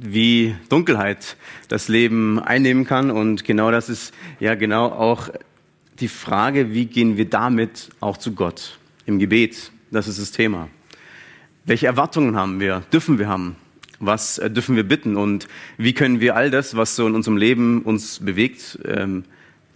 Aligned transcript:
wie 0.00 0.54
Dunkelheit 0.68 1.36
das 1.68 1.88
Leben 1.88 2.38
einnehmen 2.38 2.84
kann. 2.84 3.10
Und 3.10 3.44
genau 3.44 3.70
das 3.70 3.88
ist 3.88 4.14
ja 4.40 4.54
genau 4.54 4.86
auch 4.86 5.28
die 6.00 6.08
Frage, 6.08 6.72
wie 6.72 6.86
gehen 6.86 7.16
wir 7.16 7.28
damit 7.28 7.90
auch 8.00 8.16
zu 8.16 8.32
Gott 8.34 8.78
im 9.06 9.18
Gebet? 9.18 9.72
Das 9.90 10.06
ist 10.06 10.20
das 10.20 10.32
Thema. 10.32 10.68
Welche 11.64 11.86
Erwartungen 11.86 12.36
haben 12.36 12.60
wir, 12.60 12.82
dürfen 12.92 13.18
wir 13.18 13.28
haben? 13.28 13.56
Was 14.00 14.38
äh, 14.38 14.50
dürfen 14.50 14.76
wir 14.76 14.84
bitten? 14.84 15.16
Und 15.16 15.48
wie 15.76 15.92
können 15.92 16.20
wir 16.20 16.36
all 16.36 16.50
das, 16.50 16.76
was 16.76 16.96
so 16.96 17.06
in 17.06 17.14
unserem 17.14 17.36
Leben 17.36 17.82
uns 17.82 18.20
bewegt, 18.20 18.78
ähm, 18.84 19.24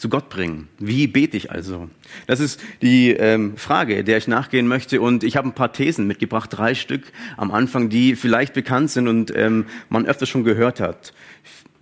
zu 0.03 0.09
Gott 0.09 0.31
bringen. 0.31 0.67
Wie 0.81 1.07
bete 1.07 1.37
ich 1.37 1.53
also? 1.53 1.89
Das 2.27 2.41
ist 2.41 2.61
die 2.83 3.11
ähm, 3.11 3.57
Frage, 3.57 4.03
der 4.03 4.19
ich 4.19 4.27
nachgehen 4.27 4.67
möchte. 4.67 5.01
Und 5.01 5.23
ich 5.23 5.37
habe 5.37 5.47
ein 5.47 5.55
paar 5.55 5.73
Thesen 5.73 6.09
mitgebracht, 6.09 6.51
drei 6.53 6.75
Stück 6.75 7.05
am 7.37 7.53
Anfang, 7.53 7.89
die 7.89 8.17
vielleicht 8.17 8.53
bekannt 8.53 8.91
sind 8.91 9.07
und 9.07 9.33
ähm, 9.37 9.65
man 9.91 10.05
öfter 10.05 10.27
schon 10.27 10.43
gehört 10.43 10.81
hat. 10.81 11.15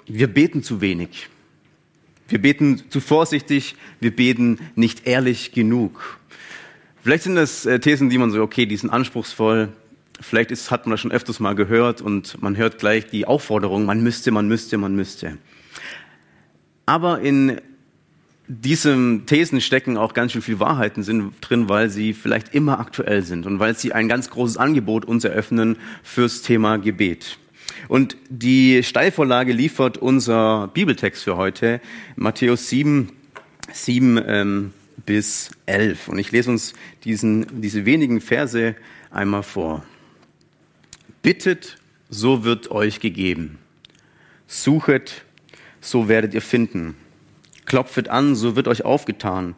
Wir 0.07 0.27
beten 0.27 0.63
zu 0.63 0.83
wenig. 0.83 1.31
Wir 2.29 2.43
beten 2.43 2.83
zu 2.91 3.01
vorsichtig. 3.01 3.75
Wir 4.01 4.15
beten 4.15 4.59
nicht 4.75 5.07
ehrlich 5.07 5.53
genug. 5.53 6.21
Vielleicht 7.03 7.23
sind 7.23 7.37
das 7.37 7.65
äh, 7.65 7.81
Thesen, 7.81 8.11
die 8.11 8.19
man 8.19 8.31
so, 8.31 8.43
okay, 8.43 8.67
die 8.67 8.77
sind 8.77 8.91
anspruchsvoll. 8.91 9.71
Vielleicht 10.21 10.51
ist, 10.51 10.71
hat 10.71 10.85
man 10.85 10.91
das 10.91 11.01
schon 11.01 11.11
öfters 11.11 11.41
mal 11.41 11.55
gehört 11.55 12.03
und 12.03 12.43
man 12.43 12.59
hört 12.59 12.79
gleich 12.79 13.07
die 13.07 13.25
Aufforderung, 13.25 13.87
man 13.87 14.03
müsste, 14.03 14.31
man 14.31 14.47
müsste, 14.47 14.77
man 14.77 14.95
müsste. 14.95 15.39
Aber 16.85 17.21
in 17.21 17.63
diesen 18.53 19.27
Thesen 19.27 19.61
stecken 19.61 19.97
auch 19.97 20.13
ganz 20.13 20.33
schön 20.33 20.43
viel 20.43 20.59
Wahrheiten 20.59 21.33
drin, 21.41 21.69
weil 21.69 21.89
sie 21.89 22.13
vielleicht 22.13 22.53
immer 22.53 22.81
aktuell 22.81 23.23
sind 23.23 23.47
und 23.47 23.61
weil 23.61 23.77
sie 23.77 23.93
ein 23.93 24.09
ganz 24.09 24.29
großes 24.29 24.57
Angebot 24.57 25.05
uns 25.05 25.23
eröffnen 25.23 25.77
fürs 26.03 26.43
Thema 26.43 26.77
Gebet. 26.79 27.39
Und 27.87 28.17
die 28.29 28.83
Steilvorlage 28.83 29.53
liefert 29.53 29.99
unser 29.99 30.67
Bibeltext 30.75 31.23
für 31.23 31.37
heute, 31.37 31.81
Matthäus 32.17 32.69
7, 32.69 33.11
7 33.73 34.21
ähm, 34.27 34.73
bis 35.07 35.53
11. 35.67 36.09
Und 36.09 36.19
ich 36.19 36.33
lese 36.33 36.51
uns 36.51 36.73
diesen, 37.05 37.61
diese 37.61 37.87
wenigen 37.87 38.21
Verse 38.21 38.75
einmal 39.13 39.45
vor. 39.45 39.85
Bittet, 41.23 41.79
so 42.09 42.43
wird 42.43 42.73
euch 42.73 42.99
gegeben. 42.99 43.59
Suchet, 44.49 45.25
so 45.81 46.09
werdet 46.09 46.35
ihr 46.35 46.43
finden 46.43 46.97
Klopfet 47.71 48.09
an, 48.09 48.35
so 48.35 48.57
wird 48.57 48.67
euch 48.67 48.85
aufgetan. 48.85 49.55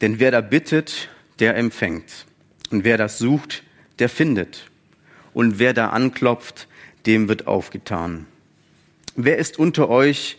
Denn 0.00 0.18
wer 0.18 0.32
da 0.32 0.40
bittet, 0.40 1.08
der 1.38 1.56
empfängt. 1.56 2.26
Und 2.72 2.82
wer 2.82 2.96
das 2.96 3.18
sucht, 3.18 3.62
der 4.00 4.08
findet. 4.08 4.68
Und 5.32 5.60
wer 5.60 5.72
da 5.72 5.90
anklopft, 5.90 6.66
dem 7.06 7.28
wird 7.28 7.46
aufgetan. 7.46 8.26
Wer 9.14 9.38
ist 9.38 9.60
unter 9.60 9.88
euch 9.88 10.38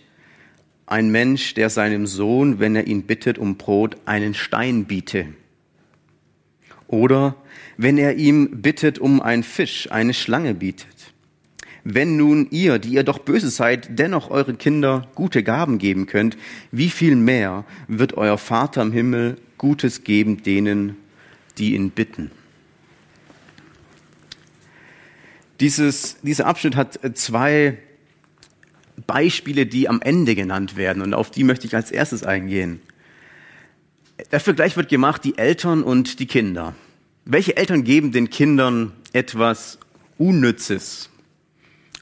ein 0.86 1.12
Mensch, 1.12 1.54
der 1.54 1.70
seinem 1.70 2.08
Sohn, 2.08 2.60
wenn 2.60 2.76
er 2.76 2.88
ihn 2.88 3.04
bittet 3.04 3.38
um 3.38 3.56
Brot, 3.56 3.96
einen 4.04 4.34
Stein 4.34 4.84
biete? 4.84 5.28
Oder 6.88 7.38
wenn 7.78 7.98
er 7.98 8.16
ihm 8.16 8.62
bittet 8.62 9.00
um 9.00 9.22
einen 9.22 9.44
Fisch, 9.44 9.90
eine 9.90 10.14
Schlange 10.14 10.56
bietet? 10.56 11.13
Wenn 11.84 12.16
nun 12.16 12.48
ihr, 12.50 12.80
die 12.80 12.94
ihr 12.94 13.04
doch 13.04 13.20
böse 13.20 13.50
seid, 13.50 14.00
dennoch 14.00 14.30
eure 14.30 14.54
Kinder 14.54 15.08
gute 15.16 15.44
Gaben 15.44 15.80
geben 15.80 16.06
könnt, 16.06 16.38
wie 16.72 16.90
viel 16.90 17.16
mehr 17.16 17.66
wird 17.88 18.16
euer 18.16 18.38
Vater 18.38 18.82
im 18.82 18.94
Himmel 18.94 19.38
Gutes 19.58 20.04
geben 20.04 20.44
denen, 20.44 20.96
die 21.58 21.76
ihn 21.76 21.92
bitten? 21.92 22.32
Dieses, 25.60 26.20
dieser 26.22 26.48
Abschnitt 26.48 26.76
hat 26.76 27.00
zwei 27.16 27.78
Beispiele, 29.08 29.66
die 29.66 29.90
am 29.90 30.02
Ende 30.02 30.36
genannt 30.36 30.76
werden 30.76 31.02
und 31.02 31.14
auf 31.14 31.32
die 31.32 31.44
möchte 31.44 31.68
ich 31.68 31.76
als 31.76 31.92
erstes 31.92 32.24
eingehen. 32.24 32.82
Der 34.32 34.40
Vergleich 34.40 34.78
wird 34.78 34.90
gemacht, 34.90 35.24
die 35.24 35.38
Eltern 35.38 35.84
und 35.84 36.20
die 36.20 36.28
Kinder. 36.28 36.76
Welche 37.26 37.58
Eltern 37.58 37.84
geben 37.84 38.12
den 38.12 38.30
Kindern 38.30 38.94
etwas 39.12 39.80
Unnützes, 40.18 41.10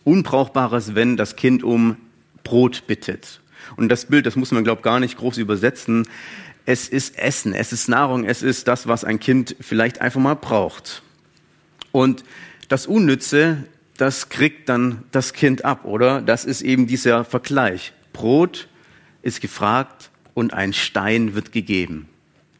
Unbrauchbares, 0.03 0.95
wenn 0.95 1.17
das 1.17 1.35
Kind 1.35 1.63
um 1.63 1.97
Brot 2.43 2.87
bittet. 2.87 3.41
Und 3.75 3.89
das 3.89 4.05
Bild, 4.05 4.25
das 4.25 4.35
muss 4.35 4.51
man, 4.51 4.63
glaube 4.63 4.79
ich, 4.79 4.83
gar 4.83 4.99
nicht 4.99 5.17
groß 5.17 5.37
übersetzen. 5.37 6.07
Es 6.65 6.87
ist 6.87 7.17
Essen, 7.17 7.53
es 7.53 7.71
ist 7.71 7.87
Nahrung, 7.87 8.23
es 8.23 8.43
ist 8.43 8.67
das, 8.67 8.87
was 8.87 9.03
ein 9.03 9.19
Kind 9.19 9.55
vielleicht 9.59 10.01
einfach 10.01 10.19
mal 10.19 10.35
braucht. 10.35 11.01
Und 11.91 12.23
das 12.67 12.87
Unnütze, 12.87 13.65
das 13.97 14.29
kriegt 14.29 14.69
dann 14.69 15.03
das 15.11 15.33
Kind 15.33 15.65
ab, 15.65 15.85
oder? 15.85 16.21
Das 16.21 16.45
ist 16.45 16.61
eben 16.61 16.87
dieser 16.87 17.25
Vergleich. 17.25 17.93
Brot 18.13 18.67
ist 19.21 19.41
gefragt 19.41 20.09
und 20.33 20.53
ein 20.53 20.73
Stein 20.73 21.35
wird 21.35 21.51
gegeben. 21.51 22.07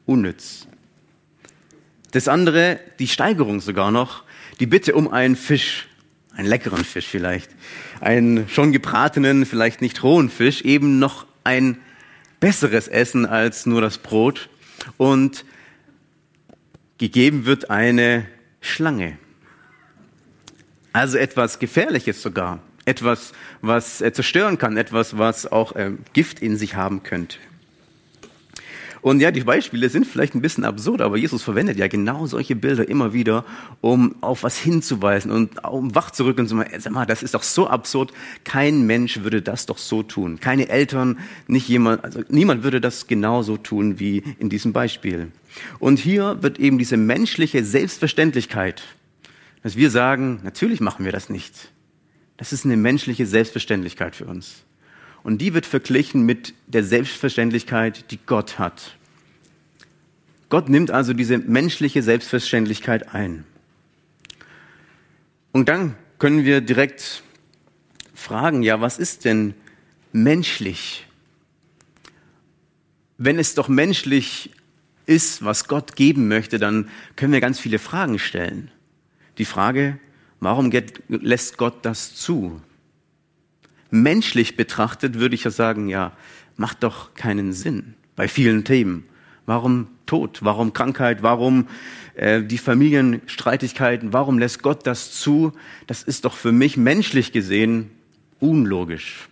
Unnütz. 0.06 0.68
Das 2.12 2.28
andere, 2.28 2.80
die 3.00 3.08
Steigerung 3.08 3.62
sogar 3.62 3.92
noch, 3.92 4.24
die 4.60 4.66
Bitte 4.66 4.94
um 4.94 5.08
einen 5.08 5.36
Fisch 5.36 5.88
einen 6.36 6.48
leckeren 6.48 6.84
Fisch 6.84 7.08
vielleicht, 7.08 7.52
einen 8.00 8.48
schon 8.50 8.72
gebratenen, 8.72 9.46
vielleicht 9.46 9.82
nicht 9.82 10.04
rohen 10.04 10.30
Fisch, 10.30 10.62
eben 10.62 11.00
noch 11.00 11.26
ein 11.44 11.78
besseres 12.40 12.88
Essen 12.88 13.26
als 13.26 13.66
nur 13.66 13.82
das 13.82 13.98
Brot. 13.98 14.50
Und 14.98 15.46
gegeben 16.98 17.46
wird 17.46 17.70
eine 17.70 18.26
Schlange. 18.62 19.18
Also 20.94 21.18
etwas 21.18 21.60
Gefährliches 21.60 22.22
sogar, 22.22 22.60
etwas, 22.86 23.32
was 23.62 23.98
zerstören 23.98 24.58
kann, 24.58 24.78
etwas, 24.78 25.18
was 25.18 25.52
auch 25.52 25.76
äh, 25.76 25.92
Gift 26.14 26.42
in 26.42 26.58
sich 26.58 26.76
haben 26.76 27.04
könnte. 27.04 27.38
Und 29.02 29.20
ja, 29.20 29.32
die 29.32 29.42
Beispiele 29.42 29.90
sind 29.90 30.06
vielleicht 30.06 30.36
ein 30.36 30.42
bisschen 30.42 30.64
absurd, 30.64 31.02
aber 31.02 31.18
Jesus 31.18 31.42
verwendet 31.42 31.78
ja 31.78 31.88
genau 31.88 32.28
solche 32.28 32.56
Bilder 32.56 32.88
immer 32.88 33.14
wieder, 33.14 33.46
um 33.82 34.16
auf 34.22 34.44
was 34.44 34.58
hinzuweisen 34.58 35.32
und 35.32 35.64
um 35.66 35.96
wach 35.96 36.12
zu 36.12 36.24
rücken 36.26 36.42
und 36.42 36.48
zu 36.48 36.56
sagen, 36.56 36.80
sag 36.80 36.94
mal, 36.94 37.06
das 37.06 37.24
ist 37.24 37.34
doch 37.34 37.44
so 37.44 37.68
absurd. 37.68 38.12
Kein 38.44 38.86
Mensch 38.86 39.24
würde 39.24 39.42
das 39.42 39.66
doch 39.66 39.80
so 39.80 40.04
tun. 40.04 40.40
Keine 40.40 40.70
Eltern, 40.70 41.18
nicht 41.48 41.68
jemand, 41.68 42.04
also 42.04 42.22
niemand 42.30 42.64
würde 42.64 42.80
das 42.80 43.08
genauso 43.08 43.58
tun 43.58 44.00
wie 44.00 44.24
in 44.38 44.50
diesem 44.50 44.72
Beispiel. 44.72 45.32
Und 45.80 45.98
hier 45.98 46.44
wird 46.44 46.60
eben 46.60 46.78
diese 46.78 46.98
menschliche 46.98 47.64
Selbstverständlichkeit, 47.64 48.84
dass 49.64 49.76
wir 49.76 49.90
sagen, 49.90 50.42
natürlich 50.44 50.80
machen 50.80 51.06
wir 51.06 51.12
das 51.12 51.30
nicht. 51.30 51.72
Das 52.38 52.54
ist 52.54 52.66
eine 52.66 52.78
menschliche 52.78 53.26
Selbstverständlichkeit 53.26 54.16
für 54.16 54.26
uns. 54.26 54.64
Und 55.24 55.40
die 55.40 55.54
wird 55.54 55.66
verglichen 55.66 56.26
mit 56.26 56.54
der 56.68 56.84
Selbstverständlichkeit, 56.84 58.12
die 58.12 58.20
Gott 58.26 58.58
hat. 58.60 58.98
Gott 60.50 60.68
nimmt 60.68 60.92
also 60.92 61.14
diese 61.14 61.38
menschliche 61.38 62.04
Selbstverständlichkeit 62.04 63.14
ein. 63.14 63.46
Und 65.52 65.70
dann 65.70 65.96
können 66.18 66.44
wir 66.44 66.62
direkt 66.62 67.24
fragen, 68.14 68.64
ja, 68.64 68.82
was 68.82 68.98
ist 68.98 69.26
denn 69.26 69.54
menschlich? 70.12 71.08
Wenn 73.18 73.40
es 73.40 73.56
doch 73.56 73.68
menschlich 73.68 74.52
ist, 75.06 75.44
was 75.44 75.68
Gott 75.68 75.96
geben 75.96 76.28
möchte, 76.28 76.58
dann 76.60 76.90
können 77.16 77.34
wir 77.34 77.42
ganz 77.42 77.60
viele 77.60 77.80
Fragen 77.80 78.20
stellen. 78.20 78.72
Die 79.38 79.46
Frage, 79.46 80.00
warum 80.40 80.72
lässt 81.08 81.58
Gott 81.58 81.86
das 81.86 82.16
zu? 82.16 82.62
Menschlich 83.92 84.58
betrachtet 84.58 85.20
würde 85.20 85.36
ich 85.36 85.44
ja 85.44 85.52
sagen, 85.52 85.88
ja, 85.88 86.14
macht 86.58 86.84
doch 86.84 87.14
keinen 87.14 87.54
Sinn 87.54 87.94
bei 88.16 88.28
vielen 88.28 88.64
Themen. 88.64 89.06
Warum 89.46 89.88
Tod? 90.06 90.40
Warum 90.44 90.74
Krankheit? 90.74 91.24
Warum 91.24 91.68
äh, 92.16 92.44
die 92.44 92.58
Familienstreitigkeiten? 92.58 94.14
Warum 94.14 94.40
lässt 94.40 94.62
Gott 94.62 94.86
das 94.86 95.12
zu? 95.14 95.54
Das 95.88 96.04
ist 96.04 96.26
doch 96.26 96.36
für 96.36 96.52
mich 96.52 96.78
menschlich 96.78 97.32
gesehen 97.32 97.92
unlogisch. 98.40 99.30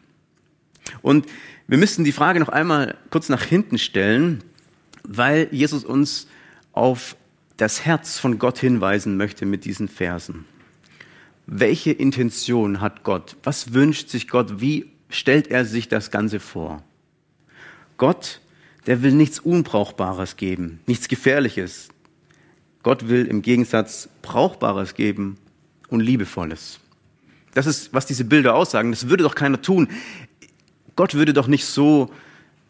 Und 1.01 1.25
wir 1.67 1.77
müssen 1.77 2.03
die 2.03 2.11
Frage 2.11 2.39
noch 2.39 2.49
einmal 2.49 2.97
kurz 3.11 3.29
nach 3.29 3.43
hinten 3.43 3.77
stellen, 3.77 4.43
weil 5.03 5.47
Jesus 5.51 5.83
uns 5.83 6.27
auf 6.71 7.15
das 7.57 7.85
Herz 7.85 8.17
von 8.17 8.39
Gott 8.39 8.57
hinweisen 8.57 9.17
möchte 9.17 9.45
mit 9.45 9.65
diesen 9.65 9.87
Versen. 9.87 10.45
Welche 11.51 11.91
Intention 11.91 12.79
hat 12.79 13.03
Gott? 13.03 13.35
Was 13.43 13.73
wünscht 13.73 14.09
sich 14.09 14.27
Gott? 14.27 14.61
Wie 14.61 14.91
stellt 15.09 15.47
er 15.47 15.65
sich 15.65 15.87
das 15.87 16.11
Ganze 16.11 16.39
vor? 16.39 16.83
Gott, 17.97 18.39
der 18.85 19.01
will 19.01 19.13
nichts 19.13 19.39
Unbrauchbares 19.39 20.37
geben, 20.37 20.79
nichts 20.85 21.07
Gefährliches. 21.07 21.89
Gott 22.83 23.09
will 23.09 23.25
im 23.25 23.41
Gegensatz 23.41 24.09
Brauchbares 24.21 24.93
geben 24.93 25.37
und 25.89 26.01
Liebevolles. 26.01 26.79
Das 27.55 27.65
ist, 27.65 27.93
was 27.93 28.05
diese 28.05 28.25
Bilder 28.25 28.53
aussagen. 28.53 28.91
Das 28.91 29.09
würde 29.09 29.23
doch 29.23 29.35
keiner 29.35 29.61
tun. 29.61 29.89
Gott 30.95 31.15
würde 31.15 31.33
doch 31.33 31.47
nicht 31.47 31.65
so 31.65 32.11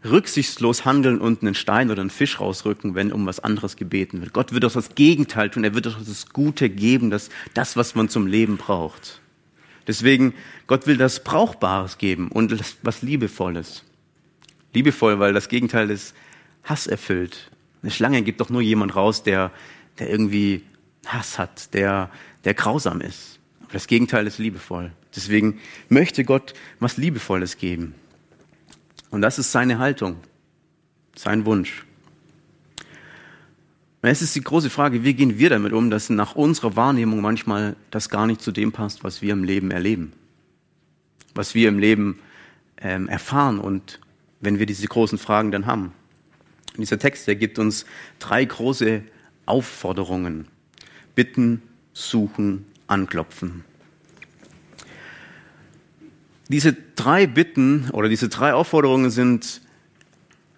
rücksichtslos 0.04 0.86
handeln 0.86 1.19
und 1.19 1.42
einen 1.42 1.56
Stein 1.56 1.92
oder 1.92 2.01
einen 2.01 2.10
Fisch 2.10 2.40
rausrücken, 2.40 2.96
wenn 2.96 3.12
um 3.12 3.25
was 3.25 3.40
anderes 3.40 3.75
gebeten 3.75 4.22
wird. 4.22 4.34
Gott 4.34 4.54
wird 4.54 4.63
doch 4.63 4.72
das 4.72 4.96
Gegenteil 4.96 5.50
tun. 5.50 5.63
Er 5.63 5.74
wird 5.74 5.86
doch 5.86 6.00
das 6.00 6.30
Gute 6.30 6.69
geben, 6.69 7.10
das, 7.10 7.30
das, 7.54 7.75
was 7.75 7.96
man 7.96 8.10
zum 8.10 8.25
Leben 8.25 8.57
braucht. 8.57 9.22
Deswegen, 9.88 10.34
Gott 10.68 10.88
will 10.88 10.98
das 10.98 11.24
Brauchbares 11.24 11.98
geben 11.98 12.30
und 12.31 12.51
das, 12.51 12.78
was 12.81 13.01
Liebevolles. 13.01 13.84
Liebevoll, 14.74 15.19
weil 15.19 15.34
das 15.34 15.50
Gegenteil 15.50 15.90
ist 15.90 16.16
Hass 16.63 16.88
erfüllt. 16.88 17.50
Eine 17.81 17.92
Schlange 17.92 18.22
gibt 18.22 18.40
doch 18.40 18.50
nur 18.50 18.62
jemand 18.62 18.96
raus, 18.96 19.24
der, 19.24 19.51
der 19.98 20.10
irgendwie 20.10 20.63
Hass 21.07 21.40
hat, 21.40 21.74
der, 21.74 22.12
der 22.46 22.54
grausam 22.54 23.01
ist. 23.01 23.40
Aber 23.62 23.74
das 23.74 23.88
Gegenteil 23.88 24.28
ist 24.28 24.38
liebevoll. 24.38 24.92
Deswegen 25.16 25.60
möchte 25.90 26.24
Gott 26.24 26.54
was 26.80 26.98
Liebevolles 26.98 27.57
geben. 27.57 27.96
Und 29.12 29.22
das 29.22 29.40
ist 29.40 29.52
seine 29.52 29.80
Haltung, 29.80 30.18
sein 31.16 31.46
Wunsch. 31.46 31.86
Jetzt 34.02 34.22
ist 34.22 34.36
die 34.36 34.42
große 34.42 34.70
Frage, 34.70 35.04
wie 35.04 35.14
gehen 35.14 35.40
wir 35.40 35.50
damit 35.50 35.74
um, 35.74 35.90
dass 35.90 36.10
nach 36.10 36.36
unserer 36.36 36.76
Wahrnehmung 36.78 37.20
manchmal 37.20 37.76
das 37.92 38.10
gar 38.10 38.28
nicht 38.28 38.42
zu 38.42 38.52
dem 38.52 38.72
passt, 38.72 39.04
was 39.04 39.22
wir 39.22 39.34
im 39.34 39.44
Leben 39.44 39.72
erleben, 39.72 40.14
was 41.36 41.54
wir 41.54 41.68
im 41.68 41.80
Leben 41.80 42.20
ähm, 42.78 43.10
erfahren 43.10 43.60
und 43.60 44.00
wenn 44.40 44.58
wir 44.58 44.66
diese 44.66 44.88
großen 44.88 45.18
Fragen 45.18 45.52
dann 45.52 45.66
haben. 45.66 45.92
Und 46.74 46.80
dieser 46.80 46.98
Text, 46.98 47.28
der 47.28 47.36
gibt 47.36 47.60
uns 47.60 47.86
drei 48.20 48.46
große 48.46 49.04
Aufforderungen. 49.46 50.48
Bitten, 51.14 51.62
suchen, 51.92 52.66
anklopfen. 52.88 53.66
Diese 56.50 56.74
drei 56.96 57.28
Bitten 57.28 57.90
oder 57.92 58.10
diese 58.10 58.28
drei 58.28 58.54
Aufforderungen 58.54 59.12
sind 59.12 59.62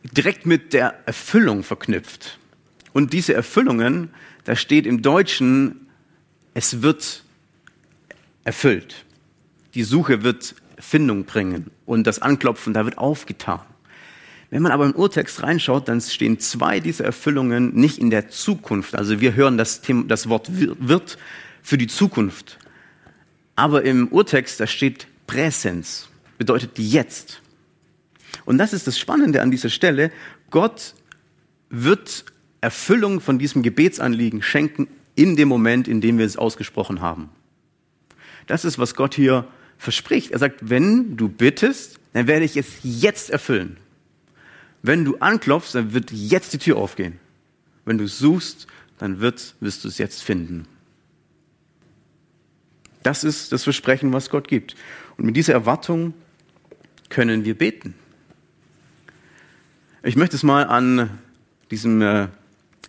direkt 0.04 0.46
mit 0.46 0.74
der 0.74 0.96
Erfüllung 1.06 1.64
verknüpft. 1.64 2.40
Und 2.94 3.14
diese 3.14 3.34
Erfüllungen, 3.34 4.10
da 4.46 4.56
steht 4.56 4.86
im 4.86 5.02
Deutschen, 5.02 5.88
es 6.54 6.82
wird 6.82 7.24
erfüllt. 8.46 9.06
Die 9.76 9.84
Suche 9.84 10.24
wird 10.24 10.56
Findung 10.80 11.26
bringen 11.26 11.72
und 11.86 12.08
das 12.08 12.22
Anklopfen, 12.22 12.74
da 12.74 12.86
wird 12.86 12.98
aufgetan. 12.98 13.62
Wenn 14.50 14.64
man 14.64 14.72
aber 14.72 14.86
im 14.86 14.96
Urtext 14.96 15.44
reinschaut, 15.44 15.88
dann 15.88 16.02
stehen 16.02 16.40
zwei 16.40 16.80
dieser 16.80 17.06
Erfüllungen 17.06 17.74
nicht 17.74 18.00
in 18.00 18.10
der 18.10 18.30
Zukunft. 18.30 18.96
Also 18.96 19.22
wir 19.22 19.36
hören 19.36 19.58
das, 19.58 19.82
Thema, 19.82 20.06
das 20.06 20.28
Wort 20.28 20.50
wird 20.52 21.18
für 21.62 21.78
die 21.78 21.88
Zukunft. 21.88 22.60
Aber 23.56 23.84
im 23.84 24.10
Urtext, 24.10 24.60
da 24.60 24.68
steht 24.68 25.08
Präsens 25.32 26.10
bedeutet 26.38 26.78
jetzt. 26.78 27.42
Und 28.44 28.58
das 28.58 28.74
ist 28.74 28.86
das 28.86 29.00
Spannende 29.00 29.42
an 29.42 29.50
dieser 29.50 29.70
Stelle. 29.70 30.12
Gott 30.50 30.94
wird 31.70 32.26
Erfüllung 32.60 33.22
von 33.22 33.40
diesem 33.40 33.64
Gebetsanliegen 33.64 34.42
schenken 34.42 34.90
in 35.16 35.38
dem 35.38 35.48
Moment, 35.48 35.88
in 35.88 36.02
dem 36.02 36.18
wir 36.18 36.26
es 36.26 36.36
ausgesprochen 36.36 37.00
haben. 37.00 37.30
Das 38.46 38.66
ist, 38.66 38.78
was 38.78 38.94
Gott 38.94 39.16
hier 39.16 39.48
verspricht. 39.78 40.32
Er 40.32 40.40
sagt, 40.40 40.70
wenn 40.70 41.16
du 41.16 41.30
bittest, 41.30 42.02
dann 42.12 42.28
werde 42.28 42.44
ich 42.44 42.58
es 42.58 42.80
jetzt 42.84 43.30
erfüllen. 43.30 43.78
Wenn 44.82 45.06
du 45.06 45.16
anklopfst, 45.20 45.74
dann 45.76 45.94
wird 45.94 46.12
jetzt 46.12 46.52
die 46.52 46.58
Tür 46.58 46.76
aufgehen. 46.76 47.20
Wenn 47.86 47.98
du 47.98 48.06
suchst, 48.06 48.68
dann 48.98 49.22
wird, 49.22 49.56
wirst 49.62 49.86
du 49.86 49.88
es 49.88 49.98
jetzt 49.98 50.24
finden. 50.24 50.68
Das 53.04 53.24
ist 53.24 53.52
das 53.52 53.64
Versprechen, 53.64 54.14
was 54.14 54.30
Gott 54.30 54.48
gibt. 54.48 54.76
Und 55.18 55.26
mit 55.26 55.36
dieser 55.36 55.54
Erwartung 55.54 56.14
können 57.10 57.46
wir 57.46 57.58
beten. 57.58 57.96
Ich 60.04 60.16
möchte 60.16 60.36
es 60.36 60.44
mal 60.44 60.66
an 60.66 61.20
diesem 61.70 62.02
äh, 62.02 62.28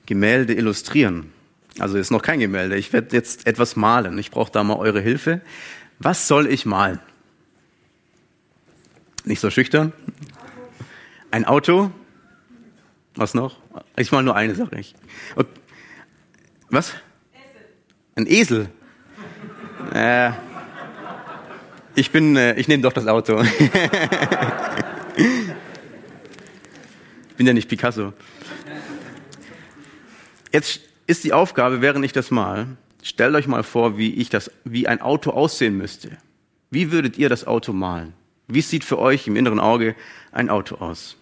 Gemälde 0.06 0.54
illustrieren. 0.54 1.32
Also 1.78 1.98
ist 1.98 2.10
noch 2.10 2.22
kein 2.22 2.40
Gemälde. 2.40 2.76
Ich 2.76 2.92
werde 2.92 3.14
jetzt 3.16 3.46
etwas 3.46 3.76
malen. 3.76 4.18
Ich 4.18 4.30
brauche 4.30 4.52
da 4.52 4.62
mal 4.64 4.76
eure 4.76 5.00
Hilfe. 5.00 5.40
Was 5.98 6.28
soll 6.28 6.46
ich 6.46 6.66
malen? 6.66 7.00
Nicht 9.24 9.40
so 9.40 9.50
schüchtern. 9.50 9.92
Ein 11.30 11.44
Auto. 11.44 11.90
Was 13.14 13.34
noch? 13.34 13.58
Ich 13.96 14.10
mal 14.10 14.22
nur 14.22 14.36
eine 14.36 14.54
Sache. 14.54 14.70
Was? 16.70 16.92
Ein 18.16 18.26
Esel. 18.26 18.68
Äh, 19.94 20.30
ich 21.94 22.10
bin, 22.10 22.36
äh, 22.36 22.54
ich 22.54 22.68
nehme 22.68 22.82
doch 22.82 22.92
das 22.92 23.06
Auto. 23.06 23.42
ich 25.16 27.36
bin 27.36 27.46
ja 27.46 27.52
nicht 27.52 27.68
Picasso. 27.68 28.12
Jetzt 30.52 30.80
ist 31.06 31.24
die 31.24 31.32
Aufgabe, 31.32 31.80
während 31.80 32.04
ich 32.04 32.12
das 32.12 32.30
mal, 32.30 32.66
stellt 33.02 33.34
euch 33.34 33.46
mal 33.46 33.62
vor, 33.62 33.98
wie 33.98 34.14
ich 34.14 34.30
das, 34.30 34.50
wie 34.64 34.86
ein 34.86 35.00
Auto 35.00 35.30
aussehen 35.30 35.76
müsste. 35.76 36.16
Wie 36.70 36.92
würdet 36.92 37.18
ihr 37.18 37.28
das 37.28 37.46
Auto 37.46 37.72
malen? 37.72 38.14
Wie 38.48 38.60
sieht 38.60 38.84
für 38.84 38.98
euch 38.98 39.26
im 39.26 39.36
inneren 39.36 39.60
Auge 39.60 39.94
ein 40.30 40.50
Auto 40.50 40.76
aus? 40.76 41.16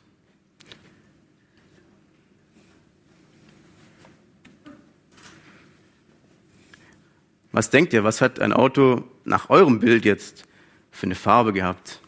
Was 7.53 7.71
denkt 7.71 7.93
ihr, 7.93 8.05
was 8.05 8.21
hat 8.21 8.41
ein 8.41 8.53
Auto 8.53 9.05
nach 9.25 9.51
eurem 9.51 9.81
Bild 9.81 10.05
jetzt 10.05 10.45
für 10.91 11.07
eine 11.07 11.15
Farbe 11.15 11.53
gehabt? 11.53 12.01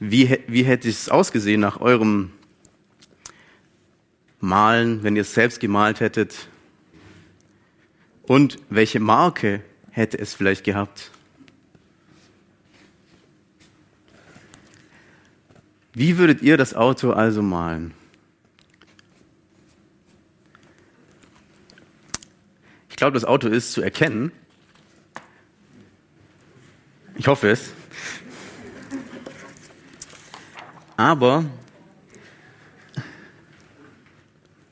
Wie, 0.00 0.38
wie 0.46 0.64
hätte 0.64 0.88
es 0.88 1.08
ausgesehen 1.08 1.60
nach 1.60 1.80
eurem 1.80 2.32
Malen, 4.40 5.02
wenn 5.02 5.16
ihr 5.16 5.22
es 5.22 5.34
selbst 5.34 5.60
gemalt 5.60 6.00
hättet? 6.00 6.48
Und 8.22 8.58
welche 8.68 9.00
Marke 9.00 9.62
hätte 9.90 10.18
es 10.18 10.34
vielleicht 10.34 10.64
gehabt? 10.64 11.12
Wie 15.94 16.18
würdet 16.18 16.42
ihr 16.42 16.58
das 16.58 16.74
Auto 16.74 17.12
also 17.12 17.40
malen? 17.40 17.94
Ich 22.96 22.98
glaube, 22.98 23.12
das 23.12 23.24
Auto 23.24 23.48
ist 23.48 23.72
zu 23.72 23.82
erkennen 23.82 24.32
ich 27.18 27.26
hoffe 27.28 27.50
es. 27.50 27.72
Aber 30.96 31.44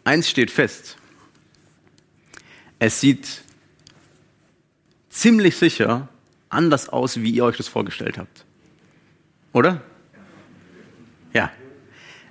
eins 0.05 0.29
steht 0.29 0.51
fest. 0.51 0.97
Es 2.79 3.01
sieht 3.01 3.43
ziemlich 5.09 5.57
sicher 5.57 6.09
anders 6.49 6.89
aus, 6.89 7.21
wie 7.21 7.31
ihr 7.31 7.45
euch 7.45 7.57
das 7.57 7.69
vorgestellt 7.69 8.19
habt. 8.19 8.45
Oder? 9.53 9.83
Ja. 11.33 11.51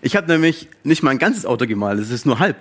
Ich 0.01 0.15
habe 0.15 0.27
nämlich 0.27 0.69
nicht 0.83 1.01
mein 1.01 1.17
ganzes 1.17 1.45
Auto 1.45 1.65
gemalt, 1.65 1.99
es 1.99 2.09
ist 2.09 2.25
nur 2.25 2.39
halb 2.39 2.57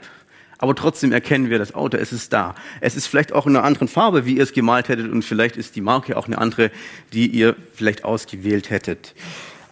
aber 0.63 0.77
trotzdem 0.77 1.11
erkennen 1.11 1.51
wir 1.51 1.59
das 1.59 1.75
Auto, 1.75 1.97
es 1.97 2.13
ist 2.13 2.33
da. 2.33 2.55
Es 2.81 2.95
ist 2.95 3.09
vielleicht 3.09 3.33
auch 3.33 3.49
in 3.49 3.57
einer 3.57 3.65
anderen 3.65 3.89
Farbe, 3.89 4.27
wie 4.27 4.37
ihr 4.37 4.45
es 4.45 4.53
gemalt 4.53 4.89
hättet 4.89 5.11
und 5.11 5.25
vielleicht 5.25 5.57
ist 5.57 5.75
die 5.75 5.81
Marke 5.81 6.17
auch 6.17 6.29
eine 6.29 6.39
andere, 6.39 6.71
die 7.13 7.27
ihr 7.27 7.57
vielleicht 7.75 8.05
ausgewählt 8.05 8.71
hättet. 8.71 9.17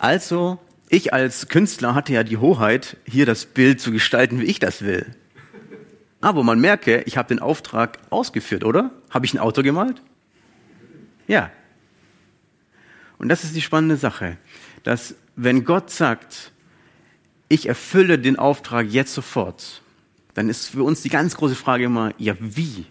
Also, 0.00 0.58
ich 0.88 1.14
als 1.14 1.46
Künstler 1.46 1.94
hatte 1.94 2.12
ja 2.12 2.24
die 2.24 2.38
Hoheit, 2.38 2.96
hier 3.04 3.24
das 3.24 3.44
Bild 3.46 3.80
zu 3.80 3.92
gestalten, 3.92 4.40
wie 4.40 4.46
ich 4.46 4.58
das 4.58 4.82
will. 4.82 5.06
Aber 6.20 6.42
man 6.42 6.60
merke, 6.60 7.02
ich 7.02 7.16
habe 7.16 7.28
den 7.28 7.38
Auftrag 7.38 8.00
ausgeführt, 8.10 8.64
oder? 8.64 8.90
Habe 9.10 9.26
ich 9.26 9.32
ein 9.32 9.38
Auto 9.38 9.62
gemalt? 9.62 10.02
Ja. 11.28 11.52
Und 13.16 13.28
das 13.28 13.44
ist 13.44 13.54
die 13.54 13.62
spannende 13.62 13.96
Sache, 13.96 14.38
dass 14.82 15.14
wenn 15.36 15.64
Gott 15.64 15.92
sagt, 15.92 16.50
ich 17.48 17.66
erfülle 17.68 18.18
den 18.18 18.40
Auftrag 18.40 18.88
jetzt 18.88 19.14
sofort, 19.14 19.82
dann 20.34 20.48
ist 20.48 20.68
für 20.68 20.82
uns 20.82 21.02
die 21.02 21.08
ganz 21.08 21.36
große 21.36 21.54
Frage 21.54 21.84
immer, 21.84 22.12
ja, 22.18 22.34
wie? 22.38 22.86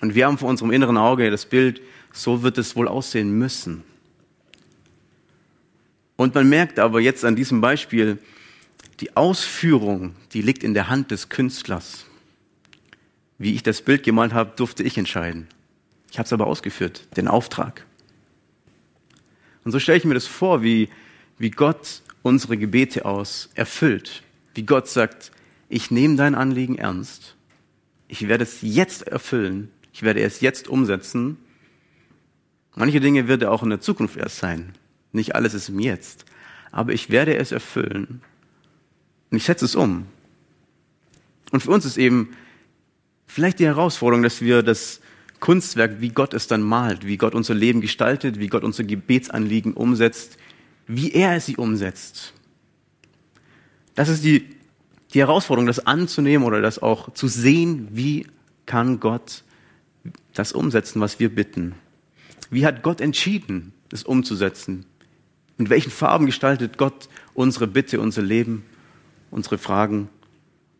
Und 0.00 0.14
wir 0.14 0.26
haben 0.26 0.38
vor 0.38 0.48
unserem 0.48 0.70
inneren 0.70 0.96
Auge 0.96 1.30
das 1.30 1.46
Bild, 1.46 1.80
so 2.12 2.42
wird 2.42 2.58
es 2.58 2.76
wohl 2.76 2.88
aussehen 2.88 3.38
müssen. 3.38 3.84
Und 6.16 6.34
man 6.34 6.48
merkt 6.48 6.78
aber 6.78 7.00
jetzt 7.00 7.24
an 7.24 7.36
diesem 7.36 7.60
Beispiel, 7.60 8.18
die 9.00 9.16
Ausführung, 9.16 10.14
die 10.32 10.42
liegt 10.42 10.62
in 10.62 10.74
der 10.74 10.88
Hand 10.88 11.10
des 11.10 11.28
Künstlers. 11.28 12.04
Wie 13.38 13.54
ich 13.54 13.62
das 13.62 13.82
Bild 13.82 14.04
gemalt 14.04 14.32
habe, 14.32 14.52
durfte 14.54 14.82
ich 14.82 14.98
entscheiden. 14.98 15.48
Ich 16.10 16.18
habe 16.18 16.26
es 16.26 16.32
aber 16.32 16.46
ausgeführt, 16.46 17.08
den 17.16 17.26
Auftrag. 17.26 17.86
Und 19.64 19.72
so 19.72 19.78
stelle 19.78 19.98
ich 19.98 20.04
mir 20.04 20.14
das 20.14 20.26
vor, 20.26 20.62
wie, 20.62 20.88
wie 21.38 21.50
Gott 21.50 22.02
unsere 22.22 22.56
Gebete 22.56 23.04
aus 23.04 23.50
erfüllt. 23.54 24.22
Wie 24.54 24.64
Gott 24.64 24.88
sagt, 24.88 25.32
ich 25.68 25.90
nehme 25.90 26.16
dein 26.16 26.34
Anliegen 26.34 26.76
ernst. 26.76 27.36
Ich 28.08 28.28
werde 28.28 28.44
es 28.44 28.58
jetzt 28.60 29.06
erfüllen. 29.08 29.70
Ich 29.92 30.02
werde 30.02 30.20
es 30.20 30.40
jetzt 30.40 30.68
umsetzen. 30.68 31.38
Manche 32.74 33.00
Dinge 33.00 33.28
wird 33.28 33.42
er 33.42 33.52
auch 33.52 33.62
in 33.62 33.70
der 33.70 33.80
Zukunft 33.80 34.16
erst 34.16 34.38
sein. 34.38 34.72
Nicht 35.12 35.34
alles 35.34 35.54
ist 35.54 35.68
im 35.68 35.78
Jetzt. 35.78 36.24
Aber 36.70 36.92
ich 36.92 37.10
werde 37.10 37.36
es 37.36 37.52
erfüllen. 37.52 38.22
Und 39.30 39.36
ich 39.36 39.44
setze 39.44 39.64
es 39.64 39.74
um. 39.74 40.06
Und 41.50 41.62
für 41.62 41.70
uns 41.70 41.84
ist 41.84 41.98
eben 41.98 42.36
vielleicht 43.26 43.58
die 43.58 43.66
Herausforderung, 43.66 44.22
dass 44.22 44.40
wir 44.40 44.62
das 44.62 45.00
Kunstwerk, 45.40 46.00
wie 46.00 46.10
Gott 46.10 46.34
es 46.34 46.46
dann 46.46 46.62
malt, 46.62 47.06
wie 47.06 47.16
Gott 47.16 47.34
unser 47.34 47.54
Leben 47.54 47.80
gestaltet, 47.80 48.38
wie 48.38 48.48
Gott 48.48 48.62
unsere 48.62 48.86
Gebetsanliegen 48.86 49.74
umsetzt, 49.74 50.36
wie 50.86 51.12
er 51.12 51.40
sie 51.40 51.56
umsetzt. 51.56 52.32
Das 53.94 54.08
ist 54.08 54.24
die, 54.24 54.48
die 55.14 55.20
Herausforderung, 55.20 55.66
das 55.66 55.86
anzunehmen 55.86 56.46
oder 56.46 56.60
das 56.60 56.80
auch 56.80 57.12
zu 57.14 57.28
sehen, 57.28 57.88
wie 57.92 58.26
kann 58.66 59.00
Gott 59.00 59.42
das 60.34 60.52
umsetzen, 60.52 61.00
was 61.00 61.20
wir 61.20 61.34
bitten. 61.34 61.74
Wie 62.50 62.64
hat 62.64 62.82
Gott 62.82 63.00
entschieden, 63.00 63.72
es 63.90 64.02
umzusetzen? 64.02 64.86
In 65.58 65.68
welchen 65.68 65.90
Farben 65.90 66.26
gestaltet 66.26 66.78
Gott 66.78 67.08
unsere 67.34 67.66
Bitte, 67.66 68.00
unser 68.00 68.22
Leben, 68.22 68.64
unsere 69.30 69.58
Fragen, 69.58 70.08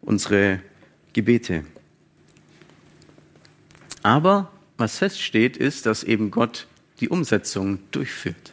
unsere 0.01 0.61
Gebete? 1.13 1.65
Aber 4.03 4.51
was 4.77 4.99
feststeht, 4.99 5.57
ist, 5.57 5.87
dass 5.87 6.03
eben 6.03 6.31
Gott 6.31 6.67
die 7.01 7.09
Umsetzung 7.09 7.79
durchführt. 7.91 8.53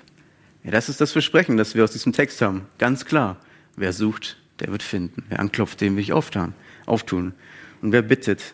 Ja, 0.64 0.72
das 0.72 0.90
ist 0.90 1.02
das 1.02 1.12
Versprechen, 1.12 1.58
das 1.58 1.76
wir 1.76 1.84
aus 1.84 1.92
diesem 1.92 2.14
Text 2.14 2.42
haben. 2.42 2.66
Ganz 2.78 3.06
klar. 3.06 3.38
Wer 3.76 3.94
sucht, 3.94 4.38
der 4.60 4.72
wird 4.72 4.84
finden. 4.84 5.24
Wer 5.30 5.40
anklopft, 5.40 5.82
dem 5.82 5.96
will 5.96 6.04
ich 6.04 6.14
auftun. 6.14 6.54
auftun. 6.86 7.34
Und 7.82 7.92
wer 7.92 8.02
bittet, 8.02 8.54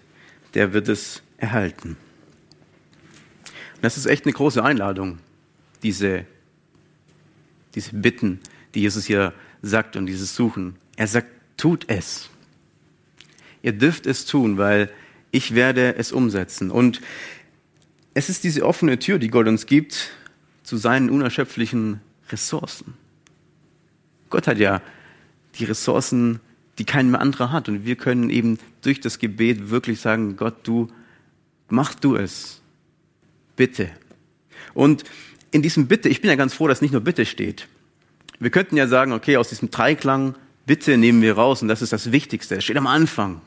der 0.53 0.74
wird 0.74 0.88
es 0.88 1.24
erhalten. 1.38 1.97
Und 3.75 3.83
das 3.83 3.97
ist 3.97 4.05
echt 4.05 4.25
eine 4.25 4.33
große 4.33 4.63
Einladung, 4.63 5.19
diese, 5.83 6.25
diese 7.74 7.95
Bitten, 7.95 8.39
die 8.74 8.81
Jesus 8.81 9.05
hier 9.05 9.33
sagt 9.62 9.95
und 9.95 10.05
dieses 10.05 10.35
Suchen. 10.35 10.75
Er 10.95 11.07
sagt, 11.07 11.27
tut 11.57 11.89
es. 11.89 12.29
Ihr 13.62 13.74
dürft 13.74 14.05
es 14.05 14.25
tun, 14.25 14.57
weil 14.57 14.91
ich 15.31 15.55
werde 15.55 15.95
es 15.95 16.12
umsetzen. 16.12 16.71
Und 16.71 17.01
es 18.13 18.29
ist 18.29 18.43
diese 18.43 18.65
offene 18.65 19.00
Tür, 19.00 19.19
die 19.19 19.29
Gott 19.29 19.47
uns 19.47 19.65
gibt 19.65 20.12
zu 20.63 20.77
seinen 20.77 21.09
unerschöpflichen 21.09 22.00
Ressourcen. 22.29 22.93
Gott 24.29 24.47
hat 24.47 24.57
ja 24.57 24.81
die 25.59 25.65
Ressourcen, 25.65 26.39
die 26.77 26.85
kein 26.85 27.15
anderer 27.15 27.51
hat. 27.51 27.69
Und 27.69 27.85
wir 27.85 27.95
können 27.95 28.29
eben 28.29 28.57
durch 28.81 29.00
das 29.00 29.19
Gebet 29.19 29.69
wirklich 29.69 30.00
sagen, 30.00 30.35
Gott, 30.35 30.55
du, 30.63 30.88
mach 31.69 31.93
du 31.95 32.15
es. 32.15 32.62
Bitte. 33.55 33.89
Und 34.74 35.03
in 35.51 35.62
diesem 35.62 35.88
Bitte, 35.88 36.09
ich 36.09 36.21
bin 36.21 36.29
ja 36.29 36.35
ganz 36.35 36.53
froh, 36.53 36.67
dass 36.67 36.81
nicht 36.81 36.91
nur 36.91 37.01
Bitte 37.01 37.25
steht. 37.25 37.67
Wir 38.39 38.50
könnten 38.50 38.75
ja 38.75 38.88
sagen, 38.88 39.13
okay, 39.13 39.38
aus 39.38 39.50
diesem 39.50 39.69
Dreiklang 39.69 40.35
Bitte 40.65 40.97
nehmen 40.97 41.21
wir 41.21 41.35
raus 41.35 41.62
und 41.62 41.67
das 41.67 41.81
ist 41.81 41.93
das 41.93 42.12
Wichtigste. 42.12 42.55
Es 42.55 42.63
steht 42.63 42.77
am 42.77 42.88
Anfang 42.88 43.41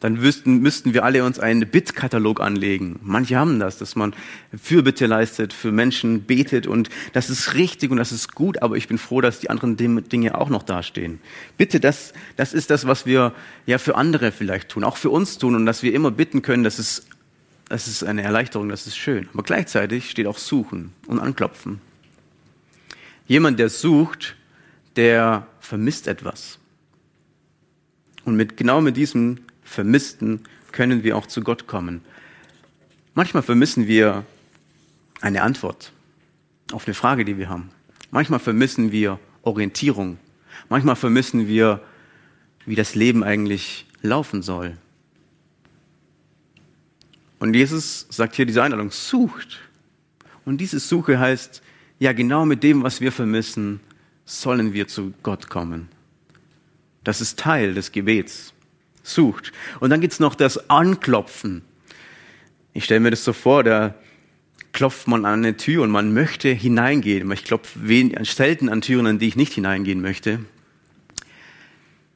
dann 0.00 0.22
wüssten, 0.22 0.58
müssten 0.58 0.94
wir 0.94 1.04
alle 1.04 1.24
uns 1.24 1.38
einen 1.38 1.68
Bittkatalog 1.68 2.40
anlegen. 2.40 3.00
Manche 3.02 3.36
haben 3.36 3.58
das, 3.58 3.78
dass 3.78 3.96
man 3.96 4.14
Fürbitte 4.56 5.06
leistet, 5.06 5.52
für 5.52 5.72
Menschen 5.72 6.22
betet 6.22 6.66
und 6.66 6.88
das 7.12 7.30
ist 7.30 7.54
richtig 7.54 7.90
und 7.90 7.96
das 7.96 8.12
ist 8.12 8.34
gut, 8.34 8.62
aber 8.62 8.76
ich 8.76 8.86
bin 8.86 8.98
froh, 8.98 9.20
dass 9.20 9.40
die 9.40 9.50
anderen 9.50 9.76
Dinge 9.76 10.38
auch 10.38 10.50
noch 10.50 10.62
dastehen. 10.62 11.20
Bitte, 11.56 11.80
das, 11.80 12.12
das 12.36 12.54
ist 12.54 12.70
das, 12.70 12.86
was 12.86 13.06
wir 13.06 13.34
ja 13.66 13.78
für 13.78 13.96
andere 13.96 14.30
vielleicht 14.30 14.68
tun, 14.68 14.84
auch 14.84 14.96
für 14.96 15.10
uns 15.10 15.38
tun 15.38 15.56
und 15.56 15.66
dass 15.66 15.82
wir 15.82 15.92
immer 15.92 16.12
bitten 16.12 16.42
können, 16.42 16.62
das 16.62 16.78
ist, 16.78 17.06
das 17.68 17.88
ist 17.88 18.04
eine 18.04 18.22
Erleichterung, 18.22 18.68
das 18.68 18.86
ist 18.86 18.96
schön. 18.96 19.28
Aber 19.34 19.42
gleichzeitig 19.42 20.10
steht 20.10 20.26
auch 20.26 20.38
Suchen 20.38 20.92
und 21.06 21.18
Anklopfen. 21.18 21.80
Jemand, 23.26 23.58
der 23.58 23.68
sucht, 23.68 24.36
der 24.96 25.46
vermisst 25.60 26.06
etwas. 26.06 26.58
Und 28.24 28.36
mit, 28.36 28.56
genau 28.56 28.80
mit 28.80 28.96
diesem 28.96 29.38
Vermissten 29.68 30.40
können 30.72 31.02
wir 31.02 31.16
auch 31.16 31.26
zu 31.26 31.42
Gott 31.42 31.66
kommen. 31.66 32.00
Manchmal 33.14 33.42
vermissen 33.42 33.86
wir 33.86 34.24
eine 35.20 35.42
Antwort 35.42 35.92
auf 36.72 36.86
eine 36.86 36.94
Frage, 36.94 37.24
die 37.24 37.38
wir 37.38 37.48
haben. 37.48 37.70
Manchmal 38.10 38.40
vermissen 38.40 38.92
wir 38.92 39.18
Orientierung. 39.42 40.18
Manchmal 40.68 40.96
vermissen 40.96 41.48
wir, 41.48 41.82
wie 42.64 42.74
das 42.74 42.94
Leben 42.94 43.22
eigentlich 43.22 43.86
laufen 44.02 44.42
soll. 44.42 44.76
Und 47.38 47.54
Jesus 47.54 48.06
sagt 48.10 48.36
hier 48.36 48.46
diese 48.46 48.62
Einladung, 48.62 48.90
sucht. 48.90 49.60
Und 50.44 50.58
diese 50.58 50.80
Suche 50.80 51.18
heißt, 51.18 51.62
ja, 51.98 52.12
genau 52.12 52.44
mit 52.44 52.62
dem, 52.62 52.82
was 52.82 53.00
wir 53.00 53.12
vermissen, 53.12 53.80
sollen 54.24 54.72
wir 54.72 54.88
zu 54.88 55.12
Gott 55.22 55.48
kommen. 55.48 55.88
Das 57.04 57.20
ist 57.20 57.38
Teil 57.38 57.74
des 57.74 57.92
Gebets 57.92 58.52
sucht. 59.08 59.52
Und 59.80 59.90
dann 59.90 60.00
gibt's 60.00 60.20
noch 60.20 60.34
das 60.34 60.70
Anklopfen. 60.70 61.62
Ich 62.72 62.84
stelle 62.84 63.00
mir 63.00 63.10
das 63.10 63.24
so 63.24 63.32
vor, 63.32 63.64
da 63.64 63.94
klopft 64.72 65.08
man 65.08 65.24
an 65.24 65.40
eine 65.40 65.56
Tür 65.56 65.82
und 65.82 65.90
man 65.90 66.12
möchte 66.14 66.50
hineingehen. 66.50 67.30
Ich 67.32 67.44
klopfe 67.44 67.78
selten 68.22 68.68
an 68.68 68.80
Türen, 68.80 69.06
an 69.06 69.18
die 69.18 69.28
ich 69.28 69.36
nicht 69.36 69.54
hineingehen 69.54 70.00
möchte. 70.00 70.40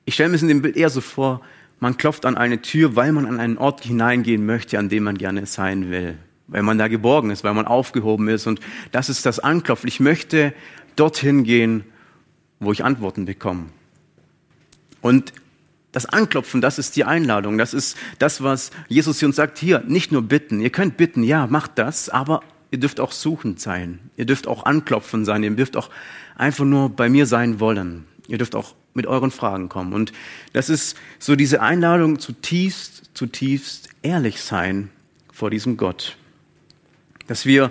Ich 0.05 0.15
stelle 0.15 0.29
mir 0.29 0.37
es 0.37 0.43
in 0.43 0.49
dem 0.49 0.63
Bild 0.63 0.77
eher 0.77 0.91
so 0.91 1.01
vor, 1.01 1.43
man 1.81 1.97
klopft 1.97 2.27
an 2.27 2.37
eine 2.37 2.63
Tür, 2.63 2.95
weil 2.95 3.11
man 3.11 3.27
an 3.27 3.41
einen 3.41 3.59
Ort 3.59 3.83
hineingehen 3.83 4.47
möchte, 4.47 4.79
an 4.79 4.89
dem 4.89 5.03
man 5.03 5.19
gerne 5.19 5.47
sein 5.47 5.91
will. 5.91 6.17
Weil 6.47 6.63
man 6.63 6.79
da 6.79 6.87
geborgen 6.87 7.31
ist, 7.31 7.43
weil 7.43 7.55
man 7.55 7.67
aufgehoben 7.67 8.29
ist. 8.29 8.47
Und 8.47 8.61
das 8.93 9.09
ist 9.09 9.27
das 9.27 9.41
Anklopfen. 9.41 9.89
Ich 9.89 9.99
möchte 9.99 10.55
dorthin 10.95 11.43
gehen, 11.43 11.83
wo 12.61 12.71
ich 12.71 12.85
Antworten 12.85 13.25
bekomme. 13.25 13.65
Und 15.01 15.33
das 15.93 16.07
Anklopfen, 16.07 16.63
das 16.63 16.79
ist 16.79 16.97
die 16.97 17.05
Einladung. 17.05 17.59
Das 17.59 17.75
ist 17.75 17.97
das, 18.19 18.43
was 18.43 18.71
Jesus 18.89 19.23
uns 19.23 19.37
sagt. 19.37 19.59
Hier, 19.59 19.83
nicht 19.87 20.11
nur 20.11 20.23
bitten. 20.23 20.61
Ihr 20.61 20.71
könnt 20.71 20.97
bitten, 20.97 21.23
ja, 21.23 21.47
macht 21.47 21.79
das, 21.79 22.09
aber 22.09 22.43
ihr 22.71 22.81
dürft 22.81 22.99
auch 22.99 23.13
suchend 23.13 23.61
sein. 23.61 23.99
Ihr 24.17 24.25
dürft 24.25 24.49
auch 24.49 24.65
anklopfen 24.65 25.27
sein. 25.27 25.43
Ihr 25.45 25.51
dürft 25.51 25.77
auch 25.77 25.91
einfach 26.35 26.65
nur 26.65 26.89
bei 26.89 27.11
mir 27.11 27.27
sein 27.27 27.61
wollen. 27.61 28.07
Ihr 28.27 28.39
dürft 28.39 28.55
auch 28.55 28.75
mit 28.95 29.07
euren 29.07 29.31
Fragen 29.31 29.69
kommen. 29.69 29.93
Und 29.93 30.13
das 30.55 30.71
ist 30.71 30.97
so 31.19 31.37
diese 31.37 31.61
Einladung, 31.61 32.19
zutiefst, 32.19 33.11
zutiefst 33.13 33.91
ehrlich 34.01 34.41
sein 34.43 34.91
vor 35.31 35.51
diesem 35.51 35.77
Gott. 35.77 36.17
Dass 37.27 37.45
wir 37.45 37.71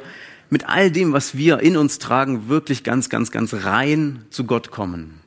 mit 0.52 0.70
all 0.70 0.92
dem, 0.92 1.12
was 1.12 1.36
wir 1.36 1.60
in 1.62 1.76
uns 1.76 1.98
tragen, 1.98 2.50
wirklich 2.50 2.84
ganz, 2.84 3.10
ganz, 3.10 3.32
ganz 3.32 3.54
rein 3.54 4.26
zu 4.30 4.46
Gott 4.46 4.70
kommen 4.70 5.21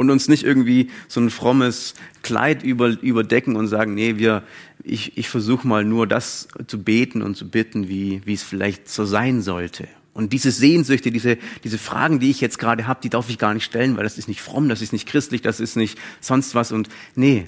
und 0.00 0.08
uns 0.08 0.28
nicht 0.28 0.44
irgendwie 0.44 0.88
so 1.08 1.20
ein 1.20 1.28
frommes 1.28 1.92
Kleid 2.22 2.62
über, 2.62 2.88
überdecken 3.02 3.54
und 3.54 3.68
sagen, 3.68 3.92
nee, 3.92 4.16
wir, 4.16 4.42
ich, 4.82 5.18
ich 5.18 5.28
versuche 5.28 5.68
mal 5.68 5.84
nur 5.84 6.06
das 6.06 6.48
zu 6.68 6.82
beten 6.82 7.20
und 7.20 7.36
zu 7.36 7.46
bitten, 7.46 7.86
wie, 7.86 8.22
wie 8.24 8.32
es 8.32 8.42
vielleicht 8.42 8.88
so 8.88 9.04
sein 9.04 9.42
sollte. 9.42 9.88
Und 10.14 10.32
diese 10.32 10.52
Sehnsüchte, 10.52 11.10
diese, 11.10 11.36
diese 11.64 11.76
Fragen, 11.76 12.18
die 12.18 12.30
ich 12.30 12.40
jetzt 12.40 12.58
gerade 12.58 12.86
habe, 12.86 13.00
die 13.02 13.10
darf 13.10 13.28
ich 13.28 13.36
gar 13.36 13.52
nicht 13.52 13.64
stellen, 13.64 13.98
weil 13.98 14.04
das 14.04 14.16
ist 14.16 14.26
nicht 14.26 14.40
fromm, 14.40 14.70
das 14.70 14.80
ist 14.80 14.94
nicht 14.94 15.06
christlich, 15.06 15.42
das 15.42 15.60
ist 15.60 15.76
nicht 15.76 15.98
sonst 16.22 16.54
was. 16.54 16.72
Und 16.72 16.88
nee, 17.14 17.44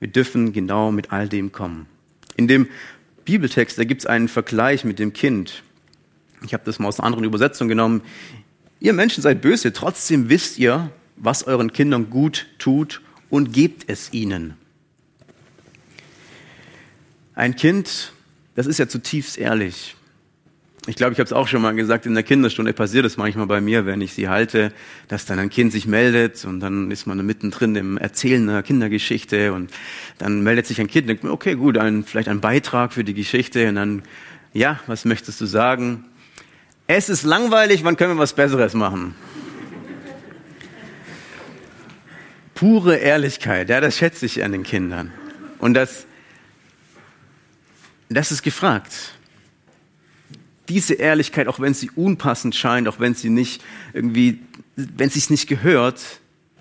wir 0.00 0.08
dürfen 0.08 0.52
genau 0.52 0.90
mit 0.90 1.12
all 1.12 1.28
dem 1.28 1.52
kommen. 1.52 1.86
In 2.34 2.48
dem 2.48 2.66
Bibeltext, 3.24 3.78
da 3.78 3.84
gibt 3.84 4.00
es 4.00 4.06
einen 4.06 4.26
Vergleich 4.26 4.82
mit 4.82 4.98
dem 4.98 5.12
Kind. 5.12 5.62
Ich 6.44 6.52
habe 6.52 6.64
das 6.64 6.80
mal 6.80 6.88
aus 6.88 6.98
einer 6.98 7.06
anderen 7.06 7.24
Übersetzung 7.24 7.68
genommen. 7.68 8.02
Ihr 8.80 8.92
Menschen 8.92 9.22
seid 9.22 9.40
böse, 9.40 9.72
trotzdem 9.72 10.28
wisst 10.28 10.58
ihr, 10.58 10.90
was 11.16 11.44
euren 11.44 11.72
Kindern 11.72 12.10
gut 12.10 12.46
tut 12.58 13.00
und 13.30 13.52
gebt 13.52 13.84
es 13.88 14.12
ihnen. 14.12 14.54
Ein 17.34 17.56
Kind, 17.56 18.12
das 18.54 18.66
ist 18.66 18.78
ja 18.78 18.88
zutiefst 18.88 19.38
ehrlich. 19.38 19.96
Ich 20.86 20.96
glaube, 20.96 21.12
ich 21.12 21.18
habe 21.20 21.26
es 21.26 21.32
auch 21.32 21.46
schon 21.46 21.62
mal 21.62 21.74
gesagt, 21.76 22.06
in 22.06 22.14
der 22.14 22.24
Kinderstunde 22.24 22.72
passiert 22.72 23.06
es 23.06 23.16
manchmal 23.16 23.46
bei 23.46 23.60
mir, 23.60 23.86
wenn 23.86 24.00
ich 24.00 24.14
sie 24.14 24.28
halte, 24.28 24.72
dass 25.06 25.24
dann 25.24 25.38
ein 25.38 25.48
Kind 25.48 25.70
sich 25.70 25.86
meldet 25.86 26.44
und 26.44 26.58
dann 26.58 26.90
ist 26.90 27.06
man 27.06 27.24
mittendrin 27.24 27.76
im 27.76 27.98
Erzählen 27.98 28.48
einer 28.48 28.64
Kindergeschichte 28.64 29.52
und 29.52 29.70
dann 30.18 30.42
meldet 30.42 30.66
sich 30.66 30.80
ein 30.80 30.88
Kind 30.88 31.04
und 31.04 31.08
denkt, 31.08 31.24
okay, 31.24 31.54
gut, 31.54 31.78
ein, 31.78 32.02
vielleicht 32.02 32.28
ein 32.28 32.40
Beitrag 32.40 32.92
für 32.92 33.04
die 33.04 33.14
Geschichte 33.14 33.68
und 33.68 33.76
dann, 33.76 34.02
ja, 34.52 34.80
was 34.88 35.04
möchtest 35.04 35.40
du 35.40 35.46
sagen? 35.46 36.04
Es 36.88 37.08
ist 37.08 37.22
langweilig, 37.22 37.84
wann 37.84 37.96
können 37.96 38.14
wir 38.14 38.18
was 38.18 38.34
Besseres 38.34 38.74
machen? 38.74 39.14
Pure 42.62 42.94
Ehrlichkeit, 42.94 43.70
ja, 43.70 43.80
das 43.80 43.96
schätze 43.96 44.24
ich 44.24 44.44
an 44.44 44.52
den 44.52 44.62
Kindern. 44.62 45.10
Und 45.58 45.74
das, 45.74 46.06
das 48.08 48.30
ist 48.30 48.44
gefragt. 48.44 48.92
Diese 50.68 50.94
Ehrlichkeit, 50.94 51.48
auch 51.48 51.58
wenn 51.58 51.74
sie 51.74 51.90
unpassend 51.90 52.54
scheint, 52.54 52.86
auch 52.86 53.00
wenn 53.00 53.14
sie 53.14 53.30
nicht 53.30 53.64
irgendwie, 53.92 54.38
wenn 54.76 55.10
sie 55.10 55.18
es 55.18 55.28
nicht 55.28 55.48
gehört, 55.48 56.20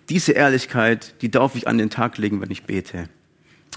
diese 0.09 0.31
Ehrlichkeit, 0.31 1.13
die 1.21 1.29
darf 1.29 1.53
ich 1.53 1.67
an 1.67 1.77
den 1.77 1.91
Tag 1.91 2.17
legen, 2.17 2.41
wenn 2.41 2.49
ich 2.49 2.63
bete. 2.63 3.07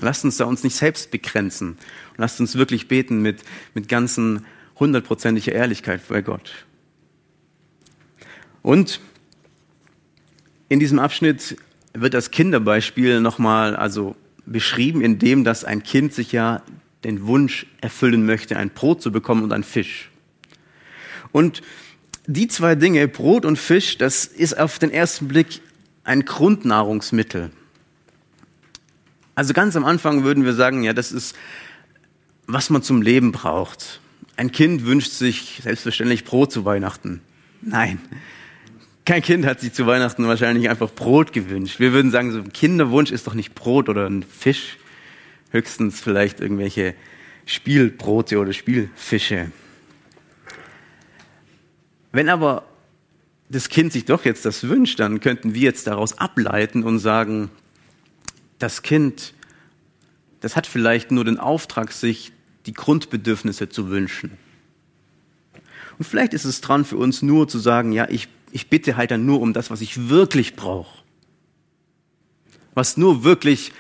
Lasst 0.00 0.24
uns 0.24 0.38
da 0.38 0.46
uns 0.46 0.64
nicht 0.64 0.76
selbst 0.76 1.10
begrenzen. 1.10 1.72
Und 1.72 1.78
lasst 2.16 2.40
uns 2.40 2.56
wirklich 2.56 2.88
beten 2.88 3.20
mit, 3.20 3.42
mit 3.74 3.86
ganzen 3.86 4.46
hundertprozentiger 4.80 5.52
Ehrlichkeit 5.52 6.00
bei 6.08 6.22
Gott. 6.22 6.64
Und 8.62 8.98
in 10.70 10.80
diesem 10.80 10.98
Abschnitt 10.98 11.58
wird 11.94 12.12
das 12.12 12.30
Kinderbeispiel 12.30 13.20
nochmal 13.20 13.76
also 13.76 14.16
beschrieben, 14.44 15.00
in 15.00 15.18
dem, 15.18 15.44
dass 15.44 15.64
ein 15.64 15.82
Kind 15.82 16.12
sich 16.12 16.32
ja 16.32 16.62
den 17.04 17.26
Wunsch 17.26 17.66
erfüllen 17.80 18.26
möchte, 18.26 18.56
ein 18.56 18.70
Brot 18.70 19.00
zu 19.00 19.12
bekommen 19.12 19.44
und 19.44 19.52
ein 19.52 19.64
Fisch. 19.64 20.10
Und 21.32 21.62
die 22.26 22.48
zwei 22.48 22.74
Dinge, 22.74 23.06
Brot 23.08 23.44
und 23.44 23.58
Fisch, 23.58 23.98
das 23.98 24.24
ist 24.24 24.58
auf 24.58 24.78
den 24.78 24.90
ersten 24.90 25.28
Blick 25.28 25.60
ein 26.04 26.24
Grundnahrungsmittel. 26.24 27.50
Also 29.34 29.52
ganz 29.52 29.76
am 29.76 29.84
Anfang 29.84 30.24
würden 30.24 30.44
wir 30.44 30.54
sagen, 30.54 30.82
ja, 30.82 30.92
das 30.92 31.12
ist, 31.12 31.34
was 32.46 32.70
man 32.70 32.82
zum 32.82 33.02
Leben 33.02 33.32
braucht. 33.32 34.00
Ein 34.36 34.52
Kind 34.52 34.84
wünscht 34.84 35.12
sich 35.12 35.60
selbstverständlich 35.62 36.24
Brot 36.24 36.52
zu 36.52 36.64
Weihnachten. 36.64 37.20
Nein, 37.60 37.98
kein 39.04 39.22
Kind 39.22 39.44
hat 39.44 39.60
sich 39.60 39.72
zu 39.72 39.86
Weihnachten 39.86 40.26
wahrscheinlich 40.26 40.68
einfach 40.70 40.90
Brot 40.90 41.32
gewünscht. 41.32 41.78
Wir 41.78 41.92
würden 41.92 42.10
sagen, 42.10 42.32
so 42.32 42.38
ein 42.38 42.52
Kinderwunsch 42.52 43.10
ist 43.10 43.26
doch 43.26 43.34
nicht 43.34 43.54
Brot 43.54 43.88
oder 43.88 44.06
ein 44.08 44.22
Fisch, 44.22 44.78
höchstens 45.50 46.00
vielleicht 46.00 46.40
irgendwelche 46.40 46.94
Spielbrote 47.46 48.38
oder 48.38 48.52
Spielfische. 48.52 49.50
Wenn 52.12 52.28
aber 52.28 52.64
das 53.48 53.68
Kind 53.68 53.92
sich 53.92 54.04
doch 54.04 54.24
jetzt 54.24 54.44
das 54.44 54.68
wünscht, 54.68 55.00
dann 55.00 55.20
könnten 55.20 55.54
wir 55.54 55.62
jetzt 55.62 55.86
daraus 55.86 56.18
ableiten 56.18 56.82
und 56.82 56.98
sagen, 56.98 57.50
das 58.58 58.82
Kind, 58.82 59.34
das 60.40 60.56
hat 60.56 60.66
vielleicht 60.66 61.10
nur 61.10 61.24
den 61.24 61.38
Auftrag, 61.38 61.92
sich 61.92 62.32
die 62.66 62.72
Grundbedürfnisse 62.72 63.68
zu 63.68 63.90
wünschen. 63.90 64.38
Und 65.98 66.04
vielleicht 66.06 66.34
ist 66.34 66.44
es 66.44 66.60
dran 66.60 66.84
für 66.84 66.96
uns 66.96 67.22
nur 67.22 67.46
zu 67.46 67.58
sagen, 67.58 67.92
ja, 67.92 68.08
ich, 68.08 68.28
ich 68.54 68.70
bitte 68.70 68.96
halt 68.96 69.10
dann 69.10 69.26
nur 69.26 69.40
um 69.40 69.52
das, 69.52 69.72
was 69.72 69.80
ich 69.80 70.08
wirklich 70.08 70.54
brauche. 70.54 71.02
Was 72.74 72.96
nur 72.96 73.24
wirklich, 73.24 73.72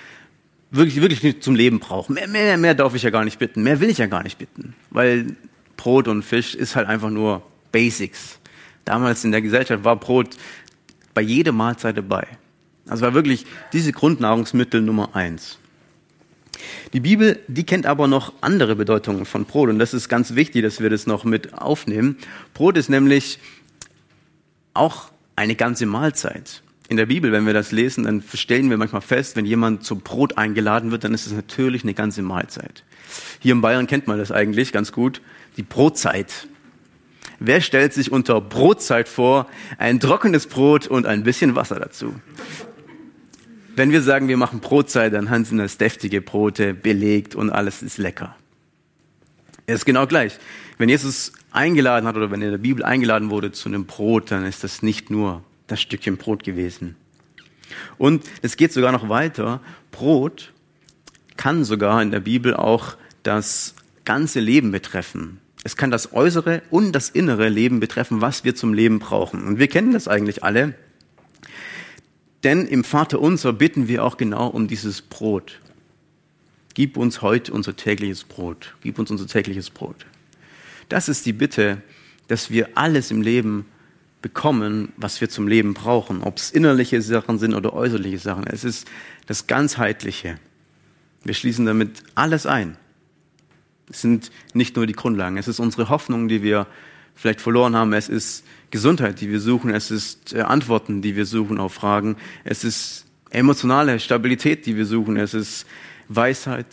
wirklich, 0.72 1.00
wirklich 1.00 1.40
zum 1.42 1.54
Leben 1.54 1.78
brauche. 1.78 2.12
Mehr, 2.12 2.26
mehr, 2.26 2.56
mehr 2.56 2.74
darf 2.74 2.92
ich 2.96 3.04
ja 3.04 3.10
gar 3.10 3.24
nicht 3.24 3.38
bitten. 3.38 3.62
Mehr 3.62 3.78
will 3.78 3.88
ich 3.88 3.98
ja 3.98 4.06
gar 4.06 4.24
nicht 4.24 4.36
bitten. 4.36 4.74
Weil 4.90 5.36
Brot 5.76 6.08
und 6.08 6.24
Fisch 6.24 6.56
ist 6.56 6.74
halt 6.74 6.88
einfach 6.88 7.10
nur 7.10 7.42
Basics. 7.70 8.40
Damals 8.84 9.22
in 9.22 9.30
der 9.30 9.42
Gesellschaft 9.42 9.84
war 9.84 9.94
Brot 9.94 10.30
bei 11.14 11.22
jeder 11.22 11.52
Mahlzeit 11.52 11.96
dabei. 11.96 12.26
Also 12.88 13.02
war 13.02 13.14
wirklich 13.14 13.46
diese 13.72 13.92
Grundnahrungsmittel 13.92 14.80
Nummer 14.80 15.14
eins. 15.14 15.60
Die 16.92 17.00
Bibel, 17.00 17.38
die 17.46 17.64
kennt 17.64 17.86
aber 17.86 18.08
noch 18.08 18.32
andere 18.40 18.74
Bedeutungen 18.74 19.24
von 19.24 19.44
Brot 19.44 19.68
und 19.68 19.78
das 19.78 19.94
ist 19.94 20.08
ganz 20.08 20.34
wichtig, 20.34 20.62
dass 20.62 20.80
wir 20.80 20.90
das 20.90 21.06
noch 21.06 21.22
mit 21.22 21.54
aufnehmen. 21.54 22.16
Brot 22.54 22.76
ist 22.76 22.88
nämlich 22.88 23.38
auch 24.74 25.10
eine 25.36 25.54
ganze 25.54 25.86
Mahlzeit. 25.86 26.62
In 26.88 26.96
der 26.98 27.06
Bibel, 27.06 27.32
wenn 27.32 27.46
wir 27.46 27.54
das 27.54 27.72
lesen, 27.72 28.04
dann 28.04 28.22
stellen 28.34 28.68
wir 28.68 28.76
manchmal 28.76 29.00
fest, 29.00 29.36
wenn 29.36 29.46
jemand 29.46 29.84
zum 29.84 30.00
Brot 30.00 30.36
eingeladen 30.36 30.90
wird, 30.90 31.04
dann 31.04 31.14
ist 31.14 31.26
es 31.26 31.32
natürlich 31.32 31.82
eine 31.82 31.94
ganze 31.94 32.22
Mahlzeit. 32.22 32.84
Hier 33.40 33.52
in 33.52 33.62
Bayern 33.62 33.86
kennt 33.86 34.06
man 34.06 34.18
das 34.18 34.30
eigentlich 34.30 34.72
ganz 34.72 34.92
gut, 34.92 35.22
die 35.56 35.62
Brotzeit. 35.62 36.48
Wer 37.40 37.60
stellt 37.60 37.94
sich 37.94 38.12
unter 38.12 38.40
Brotzeit 38.40 39.08
vor? 39.08 39.46
Ein 39.78 39.98
trockenes 39.98 40.46
Brot 40.46 40.86
und 40.86 41.06
ein 41.06 41.24
bisschen 41.24 41.54
Wasser 41.54 41.80
dazu. 41.80 42.14
Wenn 43.76 43.90
wir 43.90 44.02
sagen, 44.02 44.28
wir 44.28 44.36
machen 44.36 44.60
Brotzeit, 44.60 45.12
dann 45.14 45.44
sind 45.44 45.58
das 45.58 45.78
deftige 45.78 46.20
Brote, 46.20 46.74
belegt 46.74 47.34
und 47.34 47.50
alles 47.50 47.82
ist 47.82 47.98
lecker. 47.98 48.36
Es 49.66 49.76
ist 49.76 49.84
genau 49.84 50.06
gleich. 50.06 50.38
Wenn 50.78 50.88
Jesus 50.88 51.32
eingeladen 51.54 52.06
hat 52.06 52.16
oder 52.16 52.30
wenn 52.30 52.42
in 52.42 52.50
der 52.50 52.58
Bibel 52.58 52.84
eingeladen 52.84 53.30
wurde 53.30 53.52
zu 53.52 53.68
einem 53.68 53.86
Brot, 53.86 54.30
dann 54.30 54.44
ist 54.44 54.64
das 54.64 54.82
nicht 54.82 55.10
nur 55.10 55.42
das 55.66 55.80
Stückchen 55.80 56.16
Brot 56.16 56.42
gewesen. 56.42 56.96
Und 57.96 58.24
es 58.42 58.56
geht 58.56 58.72
sogar 58.72 58.92
noch 58.92 59.08
weiter. 59.08 59.60
Brot 59.90 60.52
kann 61.36 61.64
sogar 61.64 62.02
in 62.02 62.10
der 62.10 62.20
Bibel 62.20 62.54
auch 62.54 62.96
das 63.22 63.74
ganze 64.04 64.40
Leben 64.40 64.70
betreffen. 64.70 65.40
Es 65.62 65.76
kann 65.76 65.90
das 65.90 66.12
äußere 66.12 66.62
und 66.70 66.92
das 66.92 67.08
innere 67.08 67.48
Leben 67.48 67.80
betreffen, 67.80 68.20
was 68.20 68.44
wir 68.44 68.54
zum 68.54 68.74
Leben 68.74 68.98
brauchen. 68.98 69.46
Und 69.46 69.58
wir 69.58 69.68
kennen 69.68 69.92
das 69.92 70.08
eigentlich 70.08 70.44
alle. 70.44 70.74
Denn 72.42 72.66
im 72.66 72.84
Vater 72.84 73.20
unser 73.20 73.54
bitten 73.54 73.88
wir 73.88 74.04
auch 74.04 74.18
genau 74.18 74.48
um 74.48 74.68
dieses 74.68 75.00
Brot. 75.00 75.60
Gib 76.74 76.98
uns 76.98 77.22
heute 77.22 77.52
unser 77.52 77.76
tägliches 77.76 78.24
Brot. 78.24 78.74
Gib 78.82 78.98
uns 78.98 79.10
unser 79.10 79.26
tägliches 79.26 79.70
Brot. 79.70 80.04
Das 80.88 81.08
ist 81.08 81.26
die 81.26 81.32
Bitte, 81.32 81.82
dass 82.28 82.50
wir 82.50 82.76
alles 82.76 83.10
im 83.10 83.22
Leben 83.22 83.66
bekommen, 84.22 84.92
was 84.96 85.20
wir 85.20 85.28
zum 85.28 85.48
Leben 85.48 85.74
brauchen. 85.74 86.22
Ob 86.22 86.38
es 86.38 86.50
innerliche 86.50 87.02
Sachen 87.02 87.38
sind 87.38 87.54
oder 87.54 87.74
äußerliche 87.74 88.18
Sachen. 88.18 88.46
Es 88.46 88.64
ist 88.64 88.88
das 89.26 89.46
Ganzheitliche. 89.46 90.38
Wir 91.24 91.34
schließen 91.34 91.66
damit 91.66 92.02
alles 92.14 92.46
ein. 92.46 92.76
Es 93.90 94.00
sind 94.00 94.30
nicht 94.54 94.76
nur 94.76 94.86
die 94.86 94.94
Grundlagen. 94.94 95.36
Es 95.36 95.48
ist 95.48 95.60
unsere 95.60 95.90
Hoffnung, 95.90 96.28
die 96.28 96.42
wir 96.42 96.66
vielleicht 97.14 97.40
verloren 97.40 97.76
haben. 97.76 97.92
Es 97.92 98.08
ist 98.08 98.44
Gesundheit, 98.70 99.20
die 99.20 99.28
wir 99.30 99.40
suchen. 99.40 99.70
Es 99.70 99.90
ist 99.90 100.32
äh, 100.32 100.40
Antworten, 100.40 101.02
die 101.02 101.16
wir 101.16 101.26
suchen 101.26 101.60
auf 101.60 101.74
Fragen. 101.74 102.16
Es 102.44 102.64
ist 102.64 103.04
emotionale 103.30 104.00
Stabilität, 104.00 104.64
die 104.66 104.76
wir 104.76 104.86
suchen. 104.86 105.16
Es 105.16 105.34
ist 105.34 105.66
Weisheit. 106.08 106.66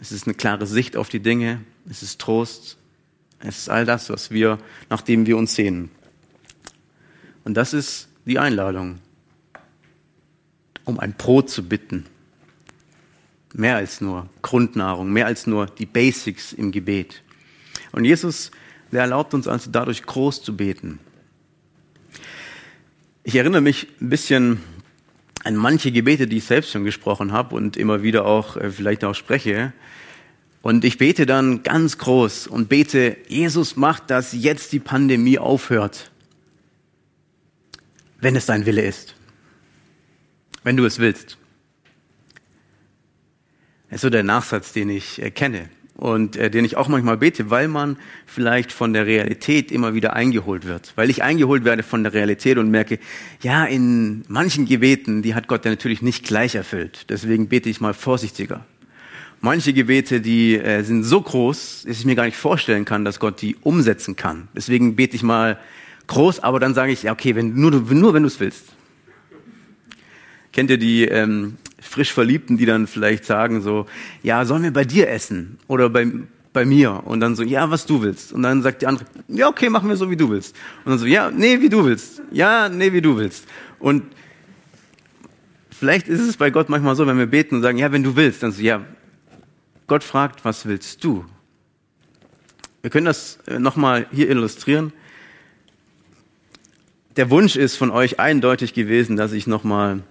Es 0.00 0.12
ist 0.12 0.26
eine 0.26 0.34
klare 0.34 0.66
Sicht 0.66 0.96
auf 0.96 1.08
die 1.08 1.20
Dinge. 1.20 1.60
Es 1.88 2.02
ist 2.02 2.20
Trost. 2.20 2.78
Es 3.40 3.58
ist 3.58 3.70
all 3.70 3.86
das, 3.86 4.10
was 4.10 4.30
wir, 4.30 4.58
nachdem 4.88 5.26
wir 5.26 5.36
uns 5.36 5.54
sehnen. 5.54 5.90
Und 7.44 7.54
das 7.54 7.72
ist 7.72 8.08
die 8.26 8.38
Einladung, 8.38 8.98
um 10.84 11.00
ein 11.00 11.14
Brot 11.14 11.50
zu 11.50 11.66
bitten. 11.66 12.06
Mehr 13.52 13.76
als 13.76 14.00
nur 14.00 14.28
Grundnahrung, 14.42 15.12
mehr 15.12 15.26
als 15.26 15.46
nur 15.46 15.66
die 15.66 15.86
Basics 15.86 16.52
im 16.52 16.70
Gebet. 16.70 17.22
Und 17.92 18.04
Jesus, 18.04 18.50
der 18.92 19.02
erlaubt 19.02 19.34
uns 19.34 19.48
also 19.48 19.70
dadurch 19.70 20.02
groß 20.04 20.42
zu 20.42 20.56
beten. 20.56 21.00
Ich 23.22 23.34
erinnere 23.36 23.60
mich 23.60 23.88
ein 24.00 24.10
bisschen 24.10 24.62
an 25.44 25.56
manche 25.56 25.90
Gebete, 25.90 26.26
die 26.26 26.38
ich 26.38 26.44
selbst 26.44 26.70
schon 26.70 26.84
gesprochen 26.84 27.32
habe 27.32 27.54
und 27.54 27.76
immer 27.76 28.02
wieder 28.02 28.26
auch 28.26 28.56
äh, 28.56 28.70
vielleicht 28.70 29.04
auch 29.04 29.14
spreche. 29.14 29.72
Und 30.62 30.84
ich 30.84 30.98
bete 30.98 31.24
dann 31.24 31.62
ganz 31.62 31.98
groß 31.98 32.46
und 32.46 32.68
bete, 32.68 33.16
Jesus 33.28 33.76
macht, 33.76 34.10
dass 34.10 34.32
jetzt 34.32 34.72
die 34.72 34.78
Pandemie 34.78 35.38
aufhört, 35.38 36.10
wenn 38.20 38.36
es 38.36 38.46
dein 38.46 38.66
Wille 38.66 38.82
ist, 38.82 39.14
wenn 40.62 40.76
du 40.76 40.84
es 40.84 40.98
willst. 40.98 41.38
Das 43.88 43.96
ist 43.96 44.02
so 44.02 44.10
der 44.10 44.22
Nachsatz, 44.22 44.72
den 44.72 44.90
ich 44.90 45.20
äh, 45.20 45.30
kenne 45.30 45.68
und 45.96 46.36
äh, 46.36 46.50
den 46.50 46.64
ich 46.64 46.76
auch 46.76 46.88
manchmal 46.88 47.16
bete, 47.16 47.50
weil 47.50 47.66
man 47.66 47.96
vielleicht 48.26 48.70
von 48.70 48.92
der 48.92 49.06
Realität 49.06 49.72
immer 49.72 49.94
wieder 49.94 50.12
eingeholt 50.12 50.64
wird. 50.66 50.92
Weil 50.96 51.10
ich 51.10 51.22
eingeholt 51.22 51.64
werde 51.64 51.82
von 51.82 52.04
der 52.04 52.12
Realität 52.12 52.58
und 52.58 52.70
merke, 52.70 52.98
ja, 53.42 53.64
in 53.64 54.24
manchen 54.28 54.66
Gebeten, 54.66 55.22
die 55.22 55.34
hat 55.34 55.48
Gott 55.48 55.64
ja 55.64 55.70
natürlich 55.70 56.02
nicht 56.02 56.24
gleich 56.24 56.54
erfüllt. 56.54 57.06
Deswegen 57.08 57.48
bete 57.48 57.68
ich 57.68 57.80
mal 57.80 57.94
vorsichtiger. 57.94 58.64
Manche 59.42 59.72
Gebete, 59.72 60.20
die 60.20 60.58
äh, 60.58 60.82
sind 60.82 61.02
so 61.02 61.22
groß, 61.22 61.84
dass 61.86 61.98
ich 61.98 62.04
mir 62.04 62.14
gar 62.14 62.26
nicht 62.26 62.36
vorstellen 62.36 62.84
kann, 62.84 63.06
dass 63.06 63.20
Gott 63.20 63.40
die 63.40 63.56
umsetzen 63.62 64.14
kann. 64.14 64.48
Deswegen 64.54 64.96
bete 64.96 65.16
ich 65.16 65.22
mal 65.22 65.58
groß, 66.08 66.40
aber 66.40 66.60
dann 66.60 66.74
sage 66.74 66.92
ich, 66.92 67.04
ja, 67.04 67.12
okay, 67.12 67.34
wenn, 67.34 67.54
nur, 67.54 67.70
nur 67.70 68.12
wenn 68.12 68.22
du 68.22 68.26
es 68.26 68.38
willst. 68.38 68.66
Kennt 70.52 70.68
ihr 70.68 70.76
die 70.76 71.04
ähm, 71.04 71.56
frisch 71.80 72.12
Verliebten, 72.12 72.58
die 72.58 72.66
dann 72.66 72.86
vielleicht 72.86 73.24
sagen 73.24 73.62
so, 73.62 73.86
ja, 74.22 74.44
sollen 74.44 74.62
wir 74.62 74.72
bei 74.72 74.84
dir 74.84 75.08
essen 75.08 75.58
oder 75.68 75.88
bei, 75.88 76.06
bei 76.52 76.66
mir? 76.66 77.02
Und 77.06 77.20
dann 77.20 77.34
so, 77.34 77.42
ja, 77.42 77.70
was 77.70 77.86
du 77.86 78.02
willst. 78.02 78.34
Und 78.34 78.42
dann 78.42 78.60
sagt 78.60 78.82
die 78.82 78.86
andere, 78.86 79.06
ja, 79.28 79.48
okay, 79.48 79.70
machen 79.70 79.88
wir 79.88 79.96
so, 79.96 80.10
wie 80.10 80.16
du 80.16 80.28
willst. 80.28 80.54
Und 80.84 80.90
dann 80.90 80.98
so, 80.98 81.06
ja, 81.06 81.30
nee, 81.30 81.60
wie 81.62 81.70
du 81.70 81.86
willst. 81.86 82.20
Ja, 82.30 82.68
nee, 82.68 82.92
wie 82.92 83.00
du 83.00 83.16
willst. 83.16 83.46
Und 83.78 84.02
vielleicht 85.70 86.08
ist 86.08 86.20
es 86.20 86.36
bei 86.36 86.50
Gott 86.50 86.68
manchmal 86.68 86.94
so, 86.94 87.06
wenn 87.06 87.16
wir 87.16 87.26
beten 87.26 87.54
und 87.54 87.62
sagen, 87.62 87.78
ja, 87.78 87.90
wenn 87.90 88.02
du 88.02 88.16
willst, 88.16 88.42
dann 88.42 88.52
so, 88.52 88.60
ja, 88.60 88.84
Gott 89.90 90.04
fragt, 90.04 90.44
was 90.44 90.66
willst 90.66 91.02
du? 91.02 91.24
Wir 92.80 92.90
können 92.90 93.06
das 93.06 93.40
äh, 93.48 93.58
nochmal 93.58 94.06
hier 94.12 94.30
illustrieren. 94.30 94.92
Der 97.16 97.28
Wunsch 97.28 97.56
ist 97.56 97.74
von 97.74 97.90
euch 97.90 98.20
eindeutig 98.20 98.72
gewesen, 98.72 99.16
dass 99.16 99.32
ich 99.32 99.48
nochmal 99.48 100.04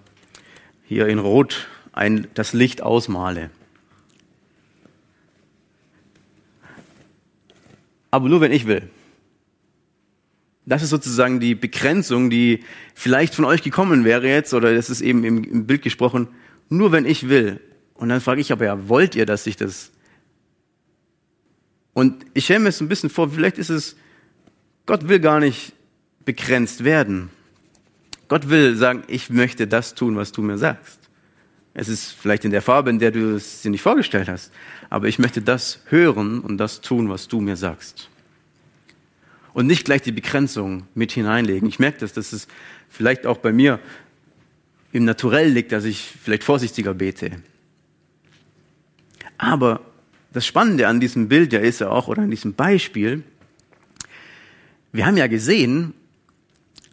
hier 0.83 1.07
in 1.07 1.17
Rot 1.17 1.69
ein, 1.93 2.27
das 2.33 2.51
Licht 2.51 2.81
ausmale. 2.81 3.51
Aber 8.11 8.27
nur 8.27 8.41
wenn 8.41 8.51
ich 8.51 8.67
will. 8.67 8.89
Das 10.65 10.83
ist 10.83 10.89
sozusagen 10.89 11.39
die 11.39 11.55
Begrenzung, 11.55 12.29
die 12.29 12.65
vielleicht 12.95 13.33
von 13.33 13.45
euch 13.45 13.63
gekommen 13.63 14.03
wäre 14.03 14.27
jetzt, 14.27 14.53
oder 14.53 14.75
das 14.75 14.89
ist 14.89 14.99
eben 14.99 15.23
im, 15.23 15.67
Bild 15.67 15.83
gesprochen, 15.83 16.27
nur 16.67 16.91
wenn 16.91 17.05
ich 17.05 17.29
will. 17.29 17.61
Und 17.99 18.07
dann 18.07 18.21
frage 18.21 18.39
ich 18.39 18.53
aber 18.53 18.63
ja, 18.63 18.87
wollt 18.87 19.13
ihr, 19.15 19.25
dass 19.25 19.45
ich 19.45 19.57
das? 19.57 19.91
Und 21.93 22.25
ich 22.33 22.45
stelle 22.45 22.61
mir 22.61 22.69
es 22.69 22.79
ein 22.79 22.87
bisschen 22.87 23.09
vor, 23.09 23.29
vielleicht 23.29 23.57
ist 23.57 23.69
es, 23.69 23.97
Gott 24.85 25.09
will 25.09 25.19
gar 25.19 25.41
nicht 25.41 25.73
begrenzt 26.23 26.85
werden. 26.85 27.29
Gott 28.29 28.47
will 28.47 28.77
sagen, 28.77 29.03
ich 29.07 29.29
möchte 29.29 29.67
das 29.67 29.95
tun, 29.95 30.15
was 30.15 30.31
du 30.31 30.41
mir 30.41 30.57
sagst. 30.57 30.97
Es 31.73 31.89
ist 31.89 32.13
vielleicht 32.13 32.45
in 32.45 32.51
der 32.51 32.61
Farbe, 32.61 32.89
in 32.89 32.99
der 32.99 33.11
du 33.11 33.35
es 33.35 33.63
dir 33.63 33.69
nicht 33.69 33.81
vorgestellt 33.81 34.29
hast. 34.29 34.53
Aber 34.89 35.09
ich 35.09 35.19
möchte 35.19 35.41
das 35.41 35.81
hören 35.89 36.39
und 36.39 36.57
das 36.57 36.79
tun, 36.79 37.09
was 37.09 37.27
du 37.27 37.41
mir 37.41 37.57
sagst. 37.57 38.07
Und 39.51 39.67
nicht 39.67 39.83
gleich 39.83 40.03
die 40.03 40.13
Begrenzung 40.13 40.87
mit 40.95 41.11
hineinlegen. 41.11 41.67
Ich 41.67 41.79
merke 41.79 41.99
das, 41.99 42.13
dass 42.13 42.31
es 42.31 42.47
vielleicht 42.87 43.25
auch 43.25 43.39
bei 43.39 43.51
mir 43.51 43.79
im 44.93 45.03
Naturell 45.03 45.49
liegt, 45.49 45.73
dass 45.73 45.83
ich 45.83 46.13
vielleicht 46.23 46.45
vorsichtiger 46.45 46.93
bete. 46.93 47.41
Aber 49.39 49.81
das 50.31 50.45
Spannende 50.45 50.87
an 50.87 50.99
diesem 50.99 51.27
Bild 51.29 51.51
ja 51.53 51.59
ist 51.59 51.79
ja 51.79 51.89
auch, 51.89 52.07
oder 52.07 52.21
an 52.21 52.29
diesem 52.29 52.53
Beispiel, 52.53 53.23
wir 54.91 55.07
haben 55.07 55.17
ja 55.17 55.27
gesehen, 55.27 55.93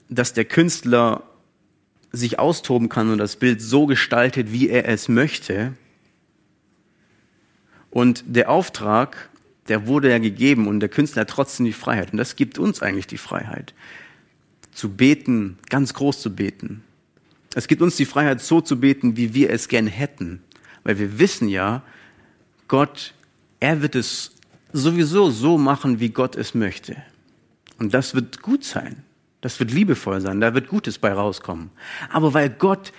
dass 0.09 0.33
der 0.33 0.47
Künstler 0.47 1.25
sich 2.13 2.39
austoben 2.39 2.89
kann 2.89 3.11
und 3.11 3.19
das 3.19 3.37
Bild 3.37 3.61
so 3.61 3.87
gestaltet, 3.87 4.53
wie 4.53 4.69
er 4.69 4.89
es 4.89 5.09
möchte. 5.09 5.75
Und 7.91 8.23
der 8.27 8.49
Auftrag, 8.49 9.29
der 9.69 9.89
wurde 9.89 10.11
ja 10.11 10.19
gegeben 10.19 10.69
und 10.69 10.81
der 10.81 10.89
Künstler 10.89 11.23
hat 11.23 11.31
trotzdem 11.31 11.67
die 11.67 11.73
Freiheit. 11.73 12.13
Und 12.13 12.19
das 12.19 12.37
gibt 12.37 12.59
uns 12.59 12.81
eigentlich 12.81 13.09
die 13.09 13.19
Freiheit, 13.19 13.75
zu 14.73 14.91
beten, 14.91 15.59
ganz 15.69 15.95
groß 15.95 16.23
zu 16.23 16.35
beten. 16.35 16.85
Es 17.57 17.67
gibt 17.67 17.83
uns 17.83 17.97
die 17.97 18.05
Freiheit, 18.05 18.41
so 18.41 18.61
zu 18.61 18.79
beten, 18.79 19.17
wie 19.17 19.35
wir 19.35 19.51
es 19.51 19.67
gern 19.67 19.89
hätten. 19.89 20.43
Weil 20.85 20.99
wir 21.01 21.19
wissen 21.19 21.49
ja, 21.49 21.83
Gott, 22.69 23.15
er 23.61 23.83
wird 23.83 23.95
es 23.95 24.33
sowieso 24.73 25.31
so 25.31 25.59
machen, 25.59 26.01
wie 26.01 26.11
Gott 26.11 26.37
es 26.37 26.55
möchte. 26.55 26.97
Und 27.79 27.95
das 27.95 28.15
wird 28.15 28.43
gut 28.43 28.65
sein. 28.65 29.05
Das 29.41 29.61
wird 29.61 29.71
liebevoll 29.71 30.21
sein, 30.21 30.41
da 30.41 30.55
wird 30.55 30.67
Gutes 30.67 30.99
bei 30.99 31.13
rauskommen. 31.13 31.71
Aber 32.11 32.35
weil 32.35 32.51
Gott 32.51 32.93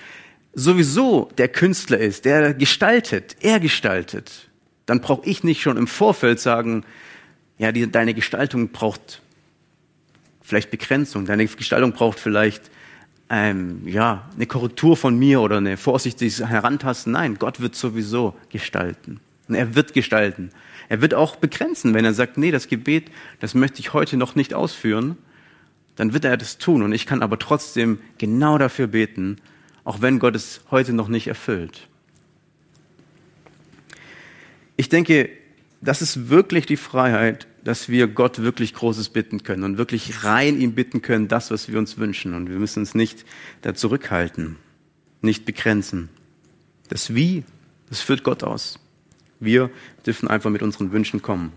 sowieso 0.53 1.29
der 1.37 1.49
Künstler 1.49 1.97
ist, 1.97 2.25
der 2.25 2.53
gestaltet, 2.53 3.35
er 3.41 3.59
gestaltet, 3.59 4.47
dann 4.85 5.01
brauche 5.01 5.27
ich 5.27 5.43
nicht 5.43 5.61
schon 5.61 5.77
im 5.77 5.87
Vorfeld 5.87 6.39
sagen, 6.39 6.85
ja, 7.57 7.71
die, 7.71 7.91
deine 7.91 8.13
Gestaltung 8.13 8.69
braucht 8.69 9.21
vielleicht 10.41 10.71
Begrenzung, 10.71 11.25
deine 11.25 11.45
Gestaltung 11.47 11.91
braucht 11.91 12.19
vielleicht 12.19 12.71
ähm, 13.29 13.85
ja, 13.85 14.29
eine 14.35 14.45
Korrektur 14.45 14.95
von 14.95 15.19
mir 15.19 15.41
oder 15.41 15.57
eine 15.57 15.75
vorsichtige 15.75 16.47
Herantasten. 16.47 17.11
Nein, 17.11 17.35
Gott 17.39 17.59
wird 17.59 17.75
sowieso 17.75 18.35
gestalten. 18.49 19.19
Und 19.47 19.55
er 19.55 19.75
wird 19.75 19.93
gestalten. 19.93 20.51
Er 20.89 21.01
wird 21.01 21.13
auch 21.13 21.35
begrenzen, 21.35 21.93
wenn 21.93 22.05
er 22.05 22.13
sagt, 22.13 22.37
nee, 22.37 22.51
das 22.51 22.67
Gebet, 22.67 23.11
das 23.39 23.53
möchte 23.53 23.79
ich 23.79 23.93
heute 23.93 24.17
noch 24.17 24.35
nicht 24.35 24.53
ausführen, 24.53 25.17
dann 25.95 26.13
wird 26.13 26.25
er 26.25 26.37
das 26.37 26.57
tun. 26.57 26.81
Und 26.83 26.93
ich 26.93 27.05
kann 27.05 27.21
aber 27.21 27.39
trotzdem 27.39 27.99
genau 28.17 28.57
dafür 28.57 28.87
beten, 28.87 29.37
auch 29.83 30.01
wenn 30.01 30.19
Gott 30.19 30.35
es 30.35 30.61
heute 30.71 30.93
noch 30.93 31.07
nicht 31.07 31.27
erfüllt. 31.27 31.87
Ich 34.75 34.89
denke, 34.89 35.29
das 35.81 36.01
ist 36.01 36.29
wirklich 36.29 36.65
die 36.65 36.77
Freiheit, 36.77 37.47
dass 37.63 37.89
wir 37.89 38.07
Gott 38.07 38.39
wirklich 38.39 38.73
Großes 38.73 39.09
bitten 39.09 39.43
können 39.43 39.63
und 39.63 39.77
wirklich 39.77 40.23
rein 40.23 40.59
ihm 40.59 40.73
bitten 40.73 41.01
können, 41.01 41.27
das, 41.27 41.51
was 41.51 41.67
wir 41.67 41.79
uns 41.79 41.97
wünschen. 41.97 42.33
Und 42.33 42.49
wir 42.49 42.57
müssen 42.57 42.79
uns 42.79 42.95
nicht 42.95 43.25
da 43.61 43.73
zurückhalten, 43.73 44.55
nicht 45.21 45.45
begrenzen. 45.45 46.09
Das 46.89 47.13
Wie, 47.13 47.43
das 47.89 48.01
führt 48.01 48.23
Gott 48.23 48.43
aus. 48.43 48.79
Wir 49.39 49.69
dürfen 50.05 50.27
einfach 50.27 50.49
mit 50.49 50.61
unseren 50.61 50.91
Wünschen 50.91 51.21
kommen 51.21 51.51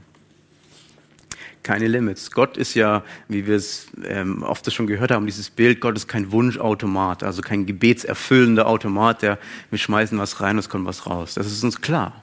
keine 1.62 1.88
Limits. 1.88 2.30
Gott 2.30 2.56
ist 2.56 2.74
ja, 2.74 3.04
wie 3.28 3.46
wir 3.46 3.56
es 3.56 3.88
ähm, 4.04 4.42
oft 4.42 4.70
schon 4.72 4.86
gehört 4.86 5.10
haben, 5.10 5.26
dieses 5.26 5.50
Bild, 5.50 5.80
Gott 5.80 5.96
ist 5.96 6.08
kein 6.08 6.32
Wunschautomat, 6.32 7.22
also 7.22 7.42
kein 7.42 7.66
gebetserfüllender 7.66 8.66
Automat, 8.66 9.22
der 9.22 9.38
wir 9.70 9.78
schmeißen 9.78 10.18
was 10.18 10.40
rein, 10.40 10.58
es 10.58 10.68
kommt 10.68 10.86
was 10.86 11.06
raus. 11.06 11.34
Das 11.34 11.46
ist 11.46 11.62
uns 11.62 11.80
klar. 11.80 12.22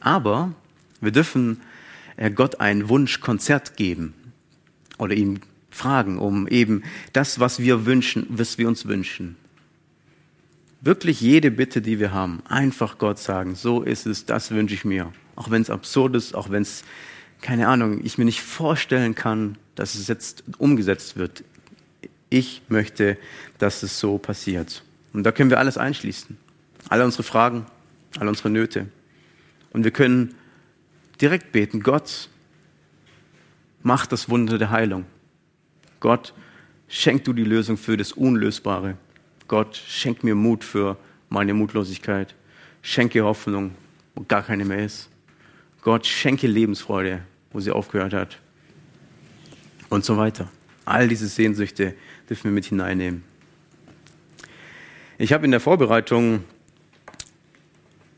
Aber 0.00 0.52
wir 1.00 1.12
dürfen 1.12 1.60
äh, 2.16 2.30
Gott 2.30 2.60
ein 2.60 2.88
Wunschkonzert 2.88 3.76
geben 3.76 4.14
oder 4.98 5.14
ihm 5.14 5.40
fragen, 5.70 6.18
um 6.18 6.48
eben 6.48 6.82
das, 7.12 7.38
was 7.38 7.60
wir 7.60 7.86
wünschen, 7.86 8.26
was 8.28 8.58
wir 8.58 8.66
uns 8.66 8.86
wünschen. 8.86 9.36
Wirklich 10.80 11.20
jede 11.20 11.50
Bitte, 11.50 11.80
die 11.80 11.98
wir 11.98 12.12
haben, 12.12 12.42
einfach 12.48 12.98
Gott 12.98 13.18
sagen, 13.18 13.54
so 13.54 13.82
ist 13.82 14.06
es, 14.06 14.26
das 14.26 14.50
wünsche 14.50 14.74
ich 14.74 14.84
mir. 14.84 15.12
Auch 15.34 15.50
wenn 15.50 15.62
es 15.62 15.70
absurd 15.70 16.14
ist, 16.14 16.34
auch 16.34 16.50
wenn 16.50 16.62
es 16.62 16.84
keine 17.42 17.68
Ahnung, 17.68 18.00
ich 18.04 18.18
mir 18.18 18.24
nicht 18.24 18.42
vorstellen 18.42 19.14
kann, 19.14 19.58
dass 19.74 19.94
es 19.94 20.08
jetzt 20.08 20.44
umgesetzt 20.58 21.16
wird. 21.16 21.44
Ich 22.30 22.62
möchte, 22.68 23.18
dass 23.58 23.82
es 23.82 24.00
so 24.00 24.18
passiert. 24.18 24.82
Und 25.12 25.24
da 25.24 25.32
können 25.32 25.50
wir 25.50 25.58
alles 25.58 25.78
einschließen. 25.78 26.36
Alle 26.88 27.04
unsere 27.04 27.22
Fragen, 27.22 27.66
alle 28.18 28.28
unsere 28.28 28.50
Nöte. 28.50 28.88
Und 29.70 29.84
wir 29.84 29.90
können 29.90 30.34
direkt 31.20 31.52
beten, 31.52 31.82
Gott, 31.82 32.28
mach 33.82 34.06
das 34.06 34.28
Wunder 34.28 34.58
der 34.58 34.70
Heilung. 34.70 35.04
Gott, 36.00 36.34
schenk 36.88 37.24
du 37.24 37.32
die 37.32 37.44
Lösung 37.44 37.76
für 37.76 37.96
das 37.96 38.12
Unlösbare. 38.12 38.96
Gott, 39.48 39.76
schenk 39.76 40.24
mir 40.24 40.34
Mut 40.34 40.64
für 40.64 40.96
meine 41.28 41.54
Mutlosigkeit. 41.54 42.34
Schenke 42.82 43.22
Hoffnung, 43.22 43.72
wo 44.14 44.24
gar 44.26 44.42
keine 44.42 44.64
mehr 44.64 44.84
ist. 44.84 45.08
Gott 45.82 46.06
schenke 46.06 46.46
Lebensfreude, 46.46 47.22
wo 47.52 47.60
sie 47.60 47.70
aufgehört 47.70 48.12
hat. 48.12 48.38
Und 49.88 50.04
so 50.04 50.16
weiter. 50.16 50.48
All 50.84 51.06
diese 51.08 51.28
Sehnsüchte 51.28 51.94
dürfen 52.28 52.44
wir 52.44 52.52
mit 52.52 52.64
hineinnehmen. 52.64 53.22
Ich 55.18 55.32
habe 55.32 55.44
in 55.44 55.50
der 55.50 55.60
Vorbereitung 55.60 56.44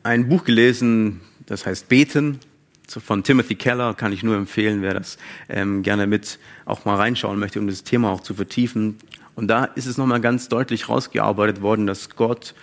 ein 0.03 0.29
Buch 0.29 0.45
gelesen, 0.45 1.21
das 1.47 1.67
heißt 1.67 1.89
Beten, 1.89 2.41
von 2.89 3.23
Timothy 3.23 3.55
Keller, 3.55 3.93
kann 3.93 4.13
ich 4.13 4.23
nur 4.23 4.37
empfehlen, 4.37 4.81
wer 4.81 4.95
das 4.95 5.19
ähm, 5.51 5.83
gerne 5.83 6.07
mit 6.07 6.39
auch 6.65 6.87
mal 6.87 6.97
reinschauen 6.97 7.39
möchte, 7.39 7.61
um 7.61 7.67
das 7.67 7.85
Thema 7.85 8.11
auch 8.11 8.23
zu 8.23 8.35
vertiefen. 8.35 8.97
Und 9.39 9.47
da 9.47 9.67
ist 9.67 9.87
es 9.87 9.97
nochmal 9.97 10.21
ganz 10.21 10.49
deutlich 10.49 10.89
rausgearbeitet 10.89 11.63
worden, 11.63 11.87
dass 11.87 12.11
Gott 12.11 12.57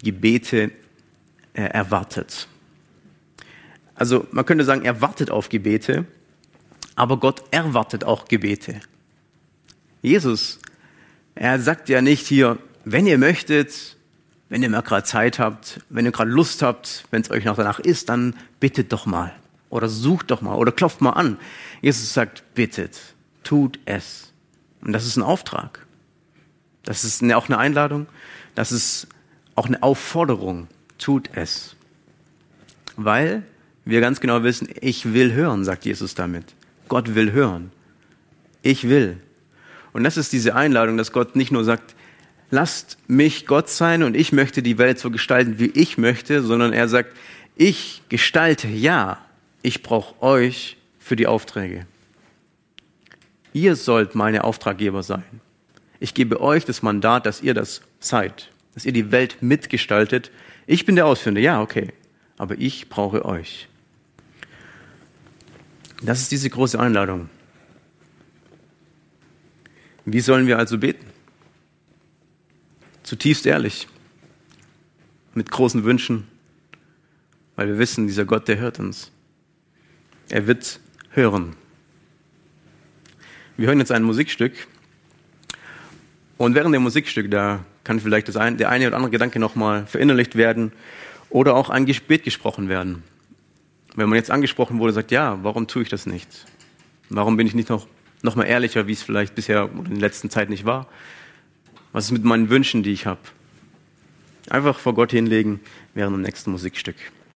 die 0.00 0.06
Gebete 0.06 0.70
äh, 1.52 1.64
erwartet. 1.64 2.48
Also 3.94 4.26
man 4.30 4.46
könnte 4.46 4.64
sagen, 4.64 4.86
er 4.86 5.02
wartet 5.02 5.30
auf 5.30 5.50
Gebete, 5.50 6.06
aber 6.96 7.18
Gott 7.18 7.42
erwartet 7.50 8.04
auch 8.04 8.24
Gebete. 8.24 8.80
Jesus, 10.00 10.60
er 11.34 11.60
sagt 11.60 11.90
ja 11.90 12.00
nicht 12.00 12.26
hier, 12.26 12.58
wenn 12.86 13.06
ihr 13.06 13.18
möchtet, 13.18 13.98
wenn 14.48 14.62
ihr 14.62 14.70
mal 14.70 14.80
gerade 14.80 15.04
Zeit 15.04 15.38
habt, 15.38 15.80
wenn 15.90 16.06
ihr 16.06 16.12
gerade 16.12 16.30
Lust 16.30 16.62
habt, 16.62 17.04
wenn 17.10 17.20
es 17.20 17.30
euch 17.30 17.44
noch 17.44 17.56
danach 17.56 17.80
ist, 17.80 18.08
dann 18.08 18.34
bittet 18.60 18.94
doch 18.94 19.04
mal 19.04 19.34
oder 19.68 19.90
sucht 19.90 20.30
doch 20.30 20.40
mal 20.40 20.54
oder 20.54 20.72
klopft 20.72 21.02
mal 21.02 21.10
an. 21.10 21.36
Jesus 21.82 22.14
sagt, 22.14 22.54
bittet, 22.54 22.98
tut 23.42 23.78
es. 23.84 24.32
Und 24.80 24.94
das 24.94 25.04
ist 25.04 25.18
ein 25.18 25.22
Auftrag. 25.22 25.83
Das 26.84 27.04
ist 27.04 27.22
auch 27.32 27.48
eine 27.48 27.58
Einladung. 27.58 28.06
Das 28.54 28.72
ist 28.72 29.08
auch 29.54 29.66
eine 29.66 29.82
Aufforderung. 29.82 30.68
Tut 30.98 31.30
es. 31.34 31.76
Weil 32.96 33.42
wir 33.84 34.00
ganz 34.00 34.20
genau 34.20 34.42
wissen, 34.42 34.68
ich 34.80 35.12
will 35.12 35.32
hören, 35.32 35.64
sagt 35.64 35.84
Jesus 35.84 36.14
damit. 36.14 36.54
Gott 36.88 37.14
will 37.14 37.32
hören. 37.32 37.72
Ich 38.62 38.88
will. 38.88 39.18
Und 39.92 40.04
das 40.04 40.16
ist 40.16 40.32
diese 40.32 40.54
Einladung, 40.54 40.96
dass 40.96 41.12
Gott 41.12 41.36
nicht 41.36 41.52
nur 41.52 41.64
sagt, 41.64 41.94
lasst 42.50 42.98
mich 43.08 43.46
Gott 43.46 43.68
sein 43.68 44.02
und 44.02 44.16
ich 44.16 44.32
möchte 44.32 44.62
die 44.62 44.78
Welt 44.78 44.98
so 44.98 45.10
gestalten, 45.10 45.58
wie 45.58 45.70
ich 45.70 45.98
möchte, 45.98 46.42
sondern 46.42 46.72
er 46.72 46.88
sagt, 46.88 47.16
ich 47.56 48.02
gestalte 48.08 48.68
ja, 48.68 49.18
ich 49.62 49.82
brauche 49.82 50.20
euch 50.22 50.76
für 50.98 51.16
die 51.16 51.26
Aufträge. 51.26 51.86
Ihr 53.52 53.76
sollt 53.76 54.14
meine 54.14 54.44
Auftraggeber 54.44 55.02
sein. 55.02 55.24
Ich 56.04 56.12
gebe 56.12 56.42
euch 56.42 56.66
das 56.66 56.82
Mandat, 56.82 57.24
dass 57.24 57.40
ihr 57.40 57.54
das 57.54 57.80
seid, 57.98 58.50
dass 58.74 58.84
ihr 58.84 58.92
die 58.92 59.10
Welt 59.10 59.38
mitgestaltet. 59.40 60.30
Ich 60.66 60.84
bin 60.84 60.96
der 60.96 61.06
Ausführende, 61.06 61.40
ja, 61.40 61.62
okay, 61.62 61.94
aber 62.36 62.58
ich 62.58 62.90
brauche 62.90 63.24
euch. 63.24 63.68
Das 66.02 66.20
ist 66.20 66.30
diese 66.30 66.50
große 66.50 66.78
Einladung. 66.78 67.30
Wie 70.04 70.20
sollen 70.20 70.46
wir 70.46 70.58
also 70.58 70.76
beten? 70.76 71.06
Zutiefst 73.02 73.46
ehrlich, 73.46 73.88
mit 75.32 75.50
großen 75.50 75.84
Wünschen, 75.84 76.28
weil 77.56 77.68
wir 77.68 77.78
wissen, 77.78 78.08
dieser 78.08 78.26
Gott, 78.26 78.46
der 78.46 78.58
hört 78.58 78.78
uns. 78.78 79.10
Er 80.28 80.46
wird 80.46 80.80
hören. 81.12 81.56
Wir 83.56 83.68
hören 83.68 83.78
jetzt 83.78 83.90
ein 83.90 84.02
Musikstück. 84.02 84.52
Und 86.36 86.54
während 86.54 86.74
dem 86.74 86.82
Musikstück, 86.82 87.30
da 87.30 87.64
kann 87.84 88.00
vielleicht 88.00 88.28
das 88.28 88.36
ein, 88.36 88.56
der 88.56 88.70
eine 88.70 88.88
oder 88.88 88.96
andere 88.96 89.10
Gedanke 89.10 89.38
nochmal 89.38 89.86
verinnerlicht 89.86 90.36
werden 90.36 90.72
oder 91.30 91.54
auch 91.54 91.70
ein 91.70 91.86
gesprochen 91.86 92.68
werden. 92.68 93.02
Wenn 93.94 94.08
man 94.08 94.16
jetzt 94.16 94.30
angesprochen 94.30 94.78
wurde, 94.80 94.92
sagt, 94.92 95.12
ja, 95.12 95.38
warum 95.42 95.68
tue 95.68 95.82
ich 95.82 95.88
das 95.88 96.06
nicht? 96.06 96.28
Warum 97.10 97.36
bin 97.36 97.46
ich 97.46 97.54
nicht 97.54 97.68
noch, 97.68 97.86
noch 98.22 98.34
mal 98.34 98.44
ehrlicher, 98.44 98.86
wie 98.86 98.92
es 98.92 99.02
vielleicht 99.02 99.34
bisher 99.34 99.68
in 99.72 99.84
der 99.84 100.00
letzten 100.00 100.30
Zeit 100.30 100.50
nicht 100.50 100.64
war? 100.64 100.88
Was 101.92 102.06
ist 102.06 102.10
mit 102.10 102.24
meinen 102.24 102.50
Wünschen, 102.50 102.82
die 102.82 102.92
ich 102.92 103.06
habe? 103.06 103.20
Einfach 104.50 104.78
vor 104.78 104.94
Gott 104.94 105.12
hinlegen 105.12 105.60
während 105.94 106.16
dem 106.16 106.22
nächsten 106.22 106.50
Musikstück. 106.50 106.96